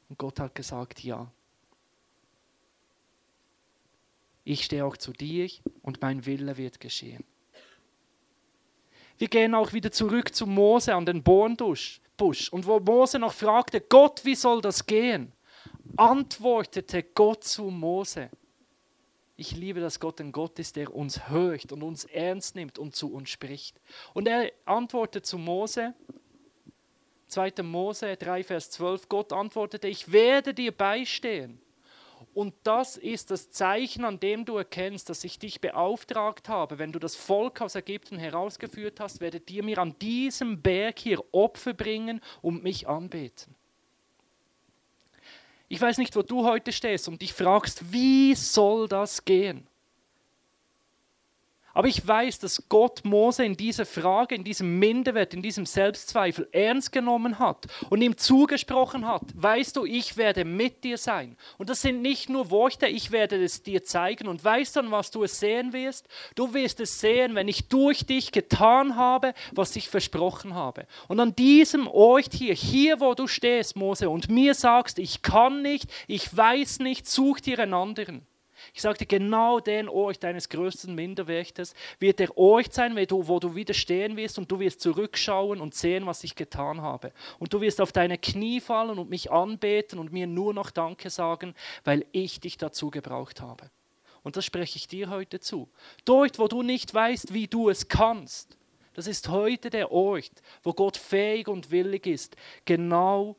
[0.08, 1.30] Und Gott hat gesagt, ja.
[4.44, 5.48] Ich stehe auch zu dir
[5.82, 7.24] und mein Wille wird geschehen.
[9.16, 12.00] Wir gehen auch wieder zurück zu Mose an den Bornbusch.
[12.50, 15.32] Und wo Mose noch fragte, Gott, wie soll das gehen?
[15.96, 18.30] antwortete Gott zu Mose.
[19.36, 22.94] Ich liebe, dass Gott ein Gott ist, der uns hört und uns ernst nimmt und
[22.94, 23.80] zu uns spricht.
[24.12, 25.94] Und er antwortet zu Mose,
[27.28, 27.62] 2.
[27.64, 31.60] Mose 3, Vers 12, Gott antwortete, ich werde dir beistehen.
[32.32, 36.78] Und das ist das Zeichen, an dem du erkennst, dass ich dich beauftragt habe.
[36.78, 41.22] Wenn du das Volk aus Ägypten herausgeführt hast, werdet ihr mir an diesem Berg hier
[41.32, 43.54] Opfer bringen und mich anbeten.
[45.74, 49.66] Ich weiß nicht, wo du heute stehst und dich fragst, wie soll das gehen?
[51.74, 56.48] Aber ich weiß, dass Gott Mose in dieser Frage, in diesem Minderwert, in diesem Selbstzweifel
[56.52, 61.37] ernst genommen hat und ihm zugesprochen hat, weißt du, ich werde mit dir sein.
[61.58, 64.28] Und das sind nicht nur Worte, ich werde es dir zeigen.
[64.28, 66.06] Und weißt dann, was du es sehen wirst?
[66.37, 70.87] Du wirst es sehen, wenn ich durch dich getan habe, was ich versprochen habe.
[71.08, 75.62] Und an diesem Ort hier, hier wo du stehst, Mose, und mir sagst, ich kann
[75.62, 78.26] nicht, ich weiß nicht, such dir einen anderen
[78.72, 84.16] Ich sagte, genau den Ort deines größten Minderwertes wird der Ort sein, wo du, widerstehen
[84.16, 87.12] wirst und du wirst zurückschauen und sehen, was ich getan habe.
[87.38, 91.11] Und du wirst auf deine Knie fallen und mich anbeten und mir nur noch Danke
[91.11, 93.70] sagen, weil ich dich dazu gebraucht habe.
[94.22, 95.68] Und das spreche ich dir heute zu.
[96.05, 98.57] Dort, wo du nicht weißt, wie du es kannst,
[98.94, 100.31] das ist heute der Ort,
[100.62, 103.37] wo Gott fähig und willig ist, genau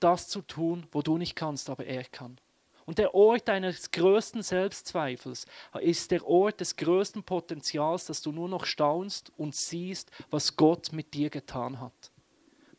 [0.00, 2.38] das zu tun, wo du nicht kannst, aber er kann.
[2.86, 5.46] Und der Ort deines größten Selbstzweifels
[5.80, 10.92] ist der Ort des größten Potenzials, dass du nur noch staunst und siehst, was Gott
[10.92, 12.12] mit dir getan hat.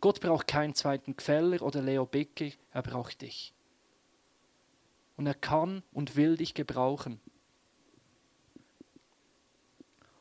[0.02, 3.54] Gott braucht keinen zweiten Queller oder Leo Bicker, er braucht dich.
[5.18, 7.20] Und er kann und will dich gebrauchen.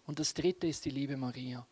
[0.06, 1.66] Und das dritte ist die liebe Maria.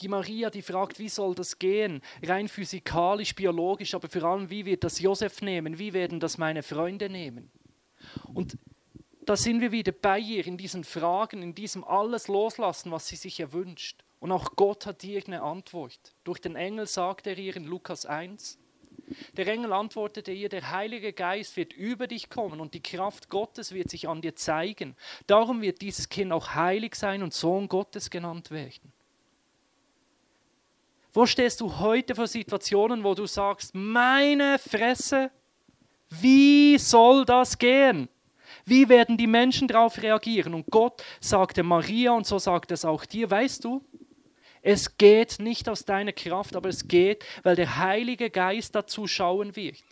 [0.00, 2.00] Die Maria, die fragt, wie soll das gehen?
[2.22, 5.78] Rein physikalisch, biologisch, aber vor allem, wie wird das Josef nehmen?
[5.78, 7.50] Wie werden das meine Freunde nehmen?
[8.32, 8.56] Und
[9.26, 13.16] da sind wir wieder bei ihr in diesen Fragen, in diesem alles loslassen, was sie
[13.16, 14.02] sich erwünscht.
[14.18, 16.14] Und auch Gott hat ihr eine Antwort.
[16.24, 18.58] Durch den Engel sagt er ihr in Lukas 1,
[19.36, 23.72] der Engel antwortete ihr, der Heilige Geist wird über dich kommen und die Kraft Gottes
[23.72, 24.94] wird sich an dir zeigen.
[25.26, 28.92] Darum wird dieses Kind auch heilig sein und Sohn Gottes genannt werden.
[31.12, 35.30] Wo stehst du heute vor Situationen, wo du sagst, meine Fresse,
[36.08, 38.08] wie soll das gehen?
[38.64, 40.54] Wie werden die Menschen darauf reagieren?
[40.54, 43.84] Und Gott sagte Maria und so sagt es auch dir, weißt du,
[44.62, 49.56] es geht nicht aus deiner Kraft, aber es geht, weil der Heilige Geist dazu schauen
[49.56, 49.82] wird.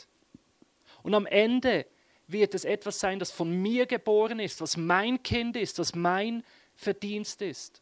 [1.03, 1.87] Und am Ende
[2.27, 6.45] wird es etwas sein, das von mir geboren ist, was mein Kind ist, was mein
[6.77, 7.81] Verdienst ist.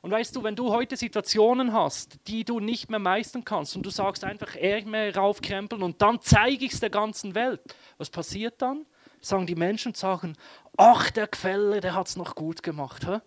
[0.00, 3.84] Und weißt du, wenn du heute Situationen hast, die du nicht mehr meistern kannst und
[3.84, 7.60] du sagst einfach Ärmel raufkrempeln und dann zeige ich es der ganzen Welt,
[7.96, 8.86] was passiert dann?
[9.20, 10.36] Sagen die Menschen sagen,
[10.76, 13.06] ach, der Quelle, der hat es noch gut gemacht.
[13.06, 13.18] Hä?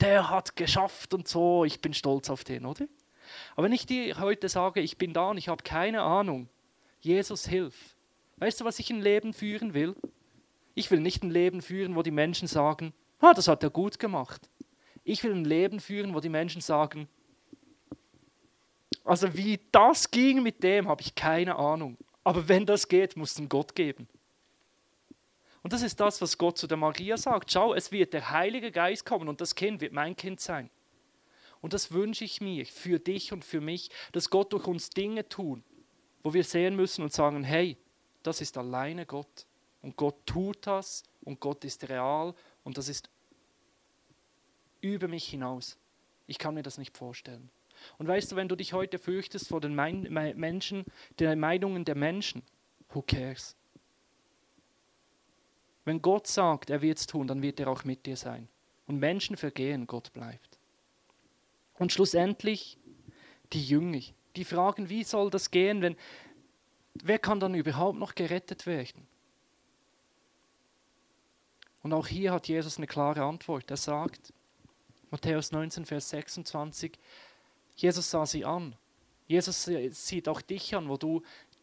[0.00, 2.86] Der hat geschafft und so, ich bin stolz auf den, oder?
[3.54, 6.48] Aber wenn ich dir heute sage, ich bin da und ich habe keine Ahnung,
[7.00, 7.96] Jesus hilf.
[8.36, 9.96] Weißt du, was ich ein Leben führen will?
[10.74, 13.98] Ich will nicht ein Leben führen, wo die Menschen sagen, ah, das hat er gut
[13.98, 14.48] gemacht.
[15.04, 17.08] Ich will ein Leben führen, wo die Menschen sagen,
[19.04, 21.96] also wie das ging mit dem, habe ich keine Ahnung.
[22.22, 24.08] Aber wenn das geht, muss es einen Gott geben.
[25.62, 27.52] Und das ist das, was Gott zu der Maria sagt.
[27.52, 30.70] Schau, es wird der Heilige Geist kommen und das Kind wird mein Kind sein.
[31.60, 35.28] Und das wünsche ich mir für dich und für mich, dass Gott durch uns Dinge
[35.28, 35.62] tut,
[36.22, 37.76] wo wir sehen müssen und sagen, hey,
[38.22, 39.46] das ist alleine Gott.
[39.82, 42.34] Und Gott tut das und Gott ist real
[42.64, 43.10] und das ist
[44.80, 45.78] über mich hinaus.
[46.26, 47.50] Ich kann mir das nicht vorstellen.
[47.98, 50.84] Und weißt du, wenn du dich heute fürchtest vor den Menschen,
[51.18, 52.42] den Meinungen der Menschen,
[52.90, 53.56] who cares?
[55.84, 58.48] Wenn Gott sagt, er wird es tun, dann wird er auch mit dir sein.
[58.86, 60.58] Und Menschen vergehen, Gott bleibt.
[61.74, 62.78] Und schlussendlich
[63.52, 64.00] die Jünger,
[64.36, 65.96] die fragen, wie soll das gehen, wenn,
[66.94, 69.06] wer kann dann überhaupt noch gerettet werden?
[71.82, 73.70] Und auch hier hat Jesus eine klare Antwort.
[73.70, 74.34] Er sagt,
[75.10, 76.98] Matthäus 19, Vers 26.
[77.76, 78.76] Jesus sah sie an.
[79.26, 81.22] Jesus sieht auch dich an, wo du,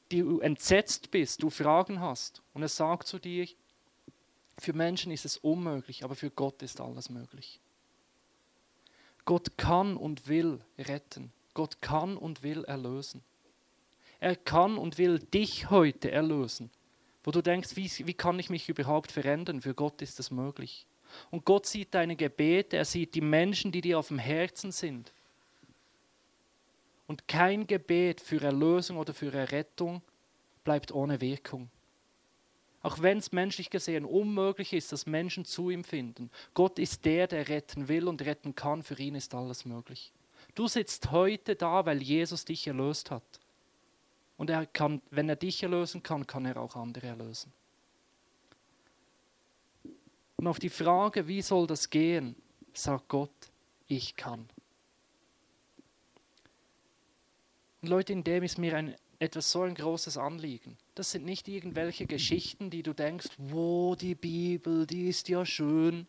[0.09, 2.41] du entsetzt bist, du Fragen hast.
[2.53, 3.47] Und er sagt zu dir,
[4.57, 7.59] für Menschen ist es unmöglich, aber für Gott ist alles möglich.
[9.25, 11.31] Gott kann und will retten.
[11.53, 13.23] Gott kann und will erlösen.
[14.19, 16.71] Er kann und will dich heute erlösen,
[17.23, 19.61] wo du denkst, wie, wie kann ich mich überhaupt verändern?
[19.61, 20.87] Für Gott ist es möglich.
[21.31, 25.13] Und Gott sieht deine Gebete, er sieht die Menschen, die dir auf dem Herzen sind.
[27.07, 30.01] Und kein Gebet für Erlösung oder für Errettung
[30.63, 31.69] bleibt ohne Wirkung.
[32.81, 36.29] Auch wenn es menschlich gesehen unmöglich ist, dass Menschen zu ihm finden.
[36.53, 38.83] Gott ist der, der retten will und retten kann.
[38.83, 40.11] Für ihn ist alles möglich.
[40.55, 43.23] Du sitzt heute da, weil Jesus dich erlöst hat.
[44.37, 47.51] Und er kann, wenn er dich erlösen kann, kann er auch andere erlösen.
[50.37, 52.35] Und auf die Frage, wie soll das gehen,
[52.73, 53.31] sagt Gott,
[53.87, 54.47] ich kann.
[57.81, 60.77] Und Leute, in dem ist mir ein, etwas so ein großes Anliegen.
[60.93, 66.05] Das sind nicht irgendwelche Geschichten, die du denkst, wo die Bibel, die ist ja schön.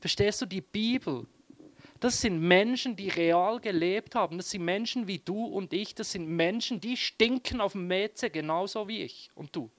[0.00, 1.26] Verstehst du, die Bibel,
[2.00, 4.38] das sind Menschen, die real gelebt haben.
[4.38, 5.94] Das sind Menschen wie du und ich.
[5.94, 9.70] Das sind Menschen, die stinken auf dem Mäze genauso wie ich und du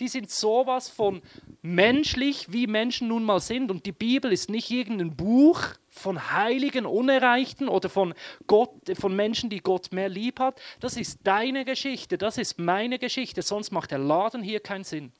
[0.00, 1.22] die sind sowas von
[1.62, 3.70] menschlich, wie Menschen nun mal sind.
[3.70, 8.14] Und die Bibel ist nicht irgendein Buch von Heiligen, Unerreichten oder von,
[8.46, 10.60] Gott, von Menschen, die Gott mehr lieb hat.
[10.80, 15.12] Das ist deine Geschichte, das ist meine Geschichte, sonst macht der Laden hier keinen Sinn.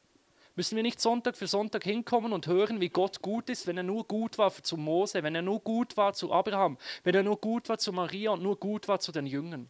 [0.56, 3.82] Müssen wir nicht Sonntag für Sonntag hinkommen und hören, wie Gott gut ist, wenn er
[3.82, 7.40] nur gut war zu Mose, wenn er nur gut war zu Abraham, wenn er nur
[7.40, 9.68] gut war zu Maria und nur gut war zu den Jüngern?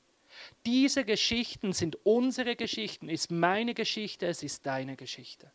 [0.67, 5.51] Diese Geschichten sind unsere Geschichten, ist meine Geschichte, es ist deine Geschichte.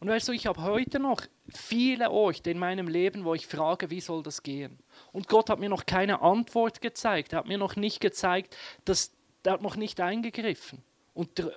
[0.00, 3.90] Und weißt du, ich habe heute noch viele Orte in meinem Leben, wo ich frage,
[3.90, 4.78] wie soll das gehen?
[5.12, 7.32] Und Gott hat mir noch keine Antwort gezeigt.
[7.32, 10.82] Er hat mir noch nicht gezeigt, dass er hat noch nicht eingegriffen.
[11.14, 11.50] Und,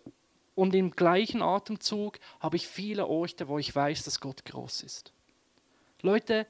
[0.55, 5.13] und im gleichen Atemzug habe ich viele Orte, wo ich weiß, dass Gott groß ist.
[6.01, 6.47] Leute,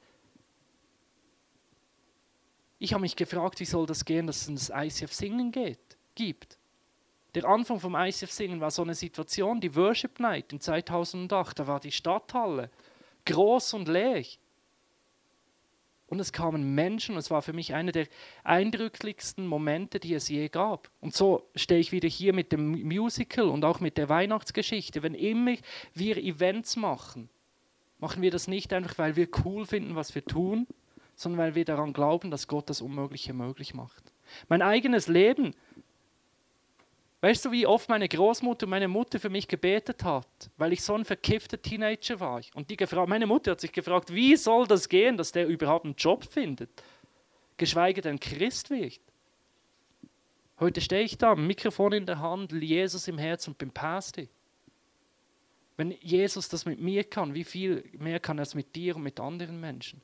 [2.81, 6.57] ich habe mich gefragt, wie soll das gehen, dass es ein ICF Singen geht, gibt.
[7.35, 11.67] Der Anfang vom ICF Singen war so eine Situation, die Worship Night in 2008, da
[11.67, 12.71] war die Stadthalle
[13.25, 14.25] groß und leer.
[16.07, 18.07] Und es kamen Menschen, und es war für mich einer der
[18.43, 20.89] eindrücklichsten Momente, die es je gab.
[21.01, 25.03] Und so stehe ich wieder hier mit dem Musical und auch mit der Weihnachtsgeschichte.
[25.03, 25.53] Wenn immer
[25.93, 27.29] wir Events machen,
[27.99, 30.65] machen wir das nicht einfach, weil wir cool finden, was wir tun,
[31.21, 34.13] sondern weil wir daran glauben, dass Gott das Unmögliche möglich macht.
[34.49, 35.53] Mein eigenes Leben
[37.23, 40.81] Weißt du, wie oft meine Großmutter und meine Mutter für mich gebetet hat, weil ich
[40.81, 42.41] so ein verkiffter Teenager war?
[42.55, 45.85] Und die gefragt, meine Mutter hat sich gefragt, wie soll das gehen, dass der überhaupt
[45.85, 46.71] einen Job findet,
[47.57, 48.99] geschweige denn Christ wird.
[50.59, 54.25] Heute stehe ich da, Mikrofon in der Hand, Jesus im Herz und bin Pastor.
[55.77, 59.03] Wenn Jesus das mit mir kann, wie viel mehr kann er es mit dir und
[59.03, 60.01] mit anderen Menschen?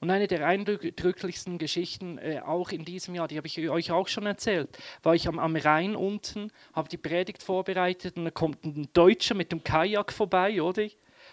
[0.00, 4.06] Und eine der eindrücklichsten Geschichten, äh, auch in diesem Jahr, die habe ich euch auch
[4.06, 8.64] schon erzählt, war ich am, am Rhein unten, habe die Predigt vorbereitet und da kommt
[8.64, 10.86] ein Deutscher mit dem Kajak vorbei, oder?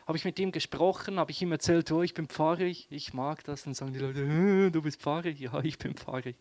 [0.08, 3.44] Habe ich mit ihm gesprochen, habe ich ihm erzählt, oh, ich bin Pfarrer, ich mag
[3.44, 3.64] das.
[3.64, 5.30] Dann sagen die Leute, äh, du bist Pfarrer?
[5.30, 6.34] Ja, ich bin Pfarrer.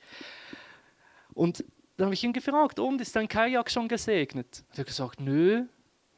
[1.35, 1.65] Und
[1.97, 4.65] dann habe ich ihn gefragt, und ist dein Kajak schon gesegnet?
[4.73, 5.65] Er hat gesagt, nö.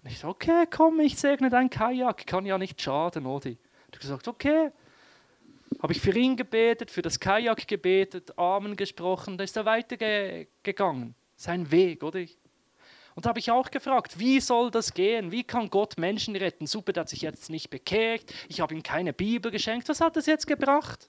[0.03, 3.51] Und ich so, okay, komm, ich segne dein Kajak, kann ja nicht schaden, oder?
[3.51, 3.57] Er
[3.93, 4.71] hat gesagt, okay
[5.83, 11.15] habe ich für ihn gebetet, für das Kajak gebetet, Amen gesprochen, da ist er weitergegangen.
[11.37, 12.21] Sein Weg, oder?
[13.15, 15.33] Und da habe ich auch gefragt, wie soll das gehen?
[15.33, 16.67] Wie kann Gott Menschen retten?
[16.67, 19.89] Super, der hat sich jetzt nicht bekehrt, ich habe ihm keine Bibel geschenkt.
[19.89, 21.09] Was hat das jetzt gebracht?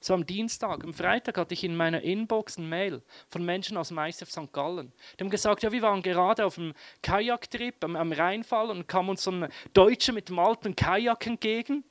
[0.00, 3.90] So am Dienstag, am Freitag hatte ich in meiner Inbox ein Mail von Menschen aus
[3.90, 4.52] ICF St.
[4.52, 4.92] Gallen.
[5.18, 9.08] Die haben gesagt, ja, wir waren gerade auf einem Kajaktrip am, am Rheinfall und kam
[9.08, 11.82] uns so ein Deutscher mit dem alten Kajak entgegen.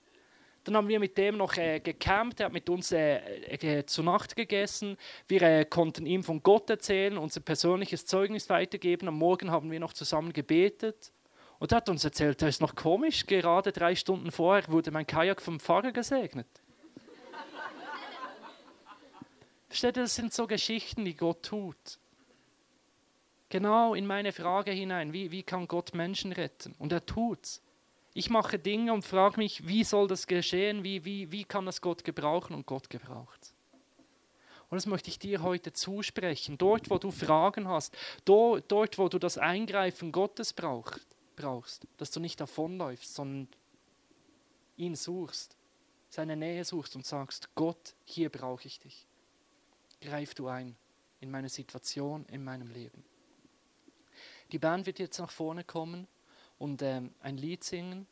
[0.65, 4.01] Dann haben wir mit dem noch äh, gecampt, er hat mit uns äh, äh, zu
[4.01, 4.97] Nacht gegessen.
[5.27, 9.07] Wir äh, konnten ihm von Gott erzählen, unser persönliches Zeugnis weitergeben.
[9.07, 11.11] Am Morgen haben wir noch zusammen gebetet.
[11.59, 15.05] Und er hat uns erzählt, das ist noch komisch, gerade drei Stunden vorher wurde mein
[15.05, 16.47] Kajak vom Pfarrer gesegnet.
[19.69, 21.99] Versteht ihr, das sind so Geschichten, die Gott tut.
[23.49, 26.73] Genau in meine Frage hinein, wie, wie kann Gott Menschen retten?
[26.79, 27.61] Und er tut's.
[28.17, 31.81] Ich mache Dinge und frage mich, wie soll das geschehen, wie, wie, wie kann das
[31.81, 33.53] Gott gebrauchen und Gott gebraucht.
[34.69, 36.57] Und das möchte ich dir heute zusprechen.
[36.57, 37.93] Dort, wo du Fragen hast,
[38.23, 41.05] dort, dort wo du das Eingreifen Gottes braucht,
[41.35, 43.49] brauchst, dass du nicht davonläufst, sondern
[44.77, 45.57] ihn suchst,
[46.07, 49.05] seine Nähe suchst und sagst, Gott, hier brauche ich dich.
[49.99, 50.77] Greif du ein
[51.19, 53.03] in meine Situation, in meinem Leben.
[54.53, 56.07] Die Band wird jetzt nach vorne kommen
[56.57, 58.07] und ähm, ein Lied singen.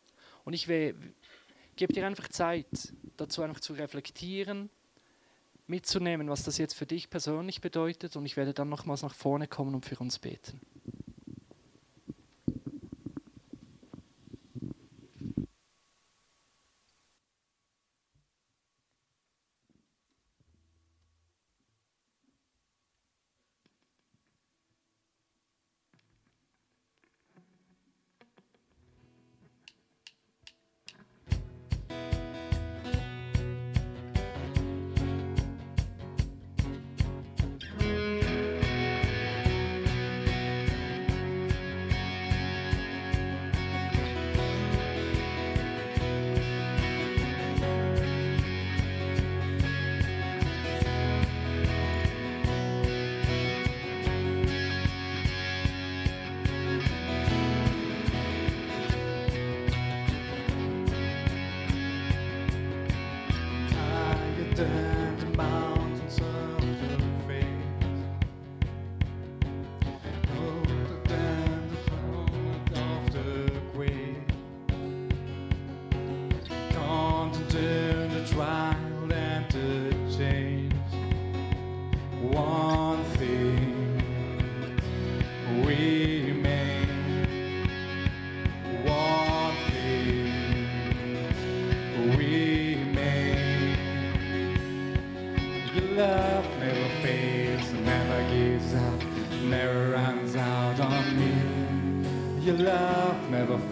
[0.46, 2.68] Und ich gebe dir einfach Zeit,
[3.18, 4.70] dazu einfach zu reflektieren,
[5.68, 8.16] mitzunehmen, was das jetzt für dich persönlich bedeutet.
[8.16, 10.60] Und ich werde dann nochmals nach vorne kommen und für uns beten.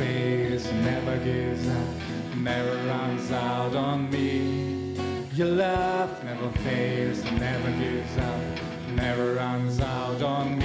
[0.01, 1.89] space never gives up,
[2.35, 4.95] never runs out on me.
[5.35, 8.41] Your love never fails, never gives up,
[8.95, 10.60] never runs out on me.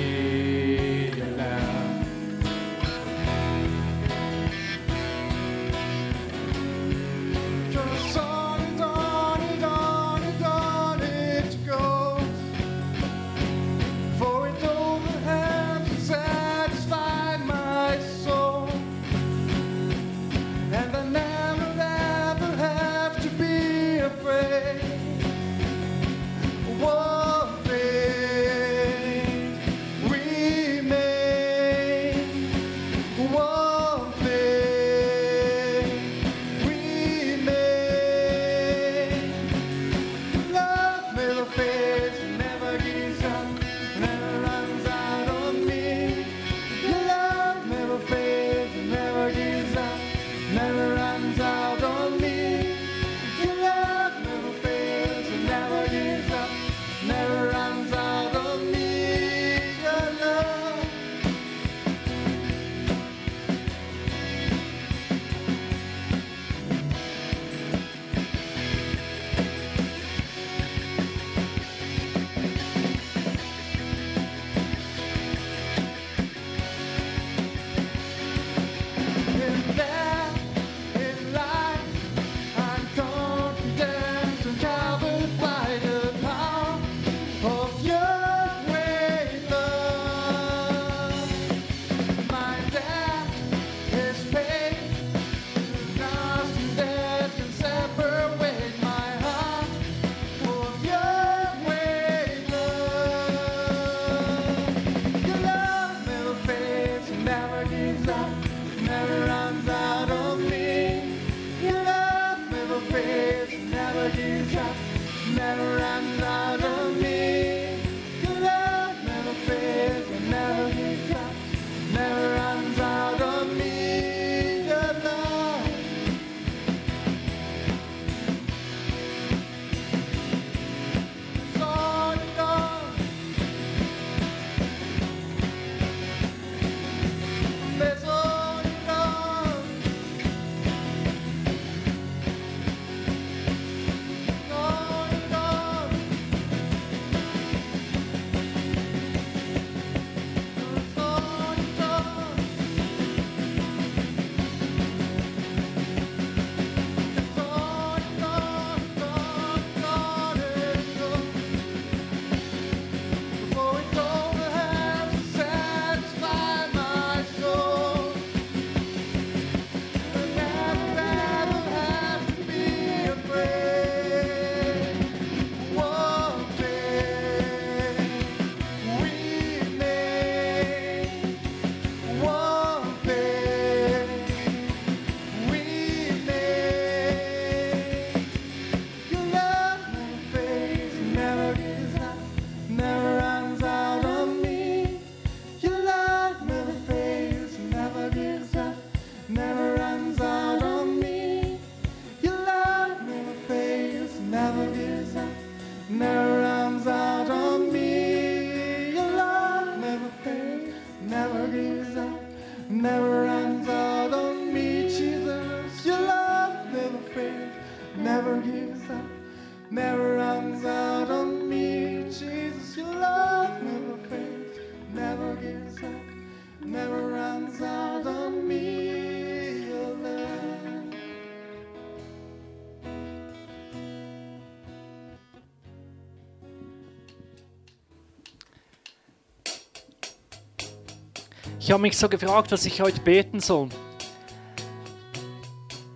[241.59, 243.69] Ich habe mich so gefragt, was ich heute beten soll.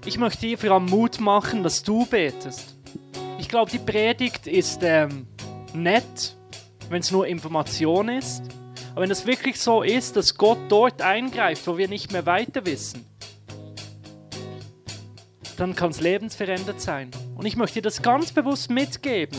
[0.05, 2.77] Ich möchte dir vor allem Mut machen, dass du betest.
[3.39, 5.27] Ich glaube, die Predigt ist ähm,
[5.75, 6.37] nett,
[6.89, 8.43] wenn es nur Information ist.
[8.93, 12.67] Aber wenn es wirklich so ist, dass Gott dort eingreift, wo wir nicht mehr weiter
[12.67, 13.07] wissen,
[15.57, 17.11] dann kann es lebensverändert sein.
[17.37, 19.39] Und ich möchte dir das ganz bewusst mitgeben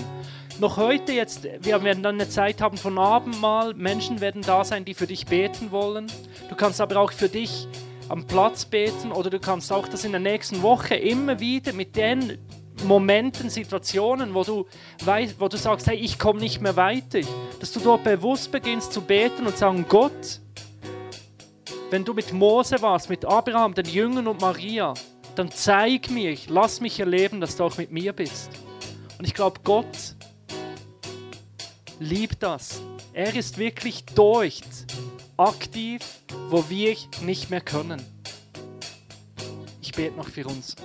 [0.62, 4.86] noch heute jetzt, wir werden dann eine Zeit haben von Abendmahl, Menschen werden da sein,
[4.86, 6.06] die für dich beten wollen.
[6.50, 7.68] Du kannst aber auch für dich
[8.10, 11.96] am Platz beten oder du kannst auch das in der nächsten Woche immer wieder mit
[11.96, 12.38] den
[12.86, 14.68] Momenten, Situationen, wo du,
[15.04, 17.22] weißt, wo du sagst, hey, ich komme nicht mehr weiter,
[17.60, 20.42] dass du dort bewusst beginnst zu beten und sagen, Gott,
[21.90, 24.94] wenn du mit Mose warst, mit Abraham, den Jüngern und Maria,
[25.36, 28.52] dann zeig mir, lass mich erleben, dass du auch mit mir bist.
[29.18, 30.16] Und ich glaube, Gott
[32.02, 32.82] liebt das.
[33.14, 34.62] Er ist wirklich durch,
[35.38, 36.02] aktiv,
[36.50, 38.04] wo wir nicht mehr können.
[39.82, 40.76] Ich bete noch für uns.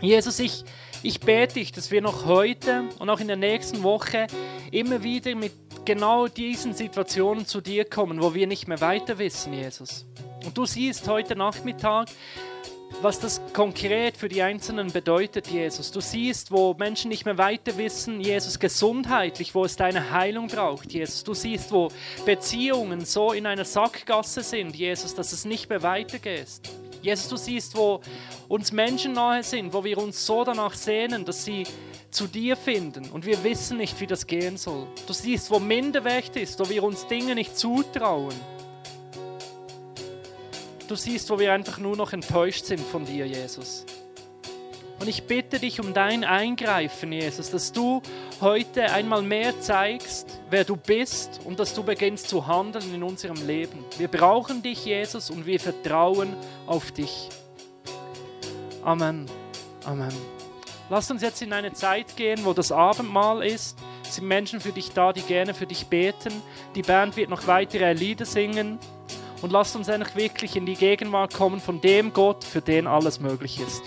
[0.00, 0.64] Jesus, ich,
[1.02, 4.28] ich bete dich, dass wir noch heute und auch in der nächsten Woche
[4.70, 5.52] immer wieder mit
[5.84, 10.06] genau diesen Situationen zu dir kommen, wo wir nicht mehr weiter wissen, Jesus.
[10.44, 12.08] Und du siehst heute Nachmittag,
[13.00, 15.90] was das konkret für die Einzelnen bedeutet, Jesus.
[15.90, 20.92] Du siehst, wo Menschen nicht mehr weiter wissen, Jesus, gesundheitlich, wo es deine Heilung braucht,
[20.92, 21.24] Jesus.
[21.24, 21.88] Du siehst, wo
[22.26, 26.60] Beziehungen so in einer Sackgasse sind, Jesus, dass es nicht mehr weitergeht.
[27.02, 28.00] Jesus, du siehst, wo
[28.48, 31.64] uns Menschen nahe sind, wo wir uns so danach sehnen, dass sie
[32.10, 34.86] zu dir finden und wir wissen nicht, wie das gehen soll.
[35.06, 38.34] Du siehst, wo Minderwert ist, wo wir uns Dinge nicht zutrauen.
[40.92, 43.86] Du siehst, wo wir einfach nur noch enttäuscht sind von dir, Jesus.
[45.00, 48.02] Und ich bitte dich um dein Eingreifen, Jesus, dass du
[48.42, 53.46] heute einmal mehr zeigst, wer du bist und dass du beginnst zu handeln in unserem
[53.46, 53.82] Leben.
[53.96, 56.36] Wir brauchen dich, Jesus, und wir vertrauen
[56.66, 57.30] auf dich.
[58.84, 59.24] Amen.
[59.86, 60.12] Amen.
[60.90, 63.78] Lass uns jetzt in eine Zeit gehen, wo das Abendmahl ist.
[64.04, 66.42] Es sind Menschen für dich da, die gerne für dich beten.
[66.74, 68.78] Die Band wird noch weitere Lieder singen.
[69.42, 73.20] Und lasst uns eigentlich wirklich in die Gegenwart kommen von dem Gott, für den alles
[73.20, 73.82] möglich ist.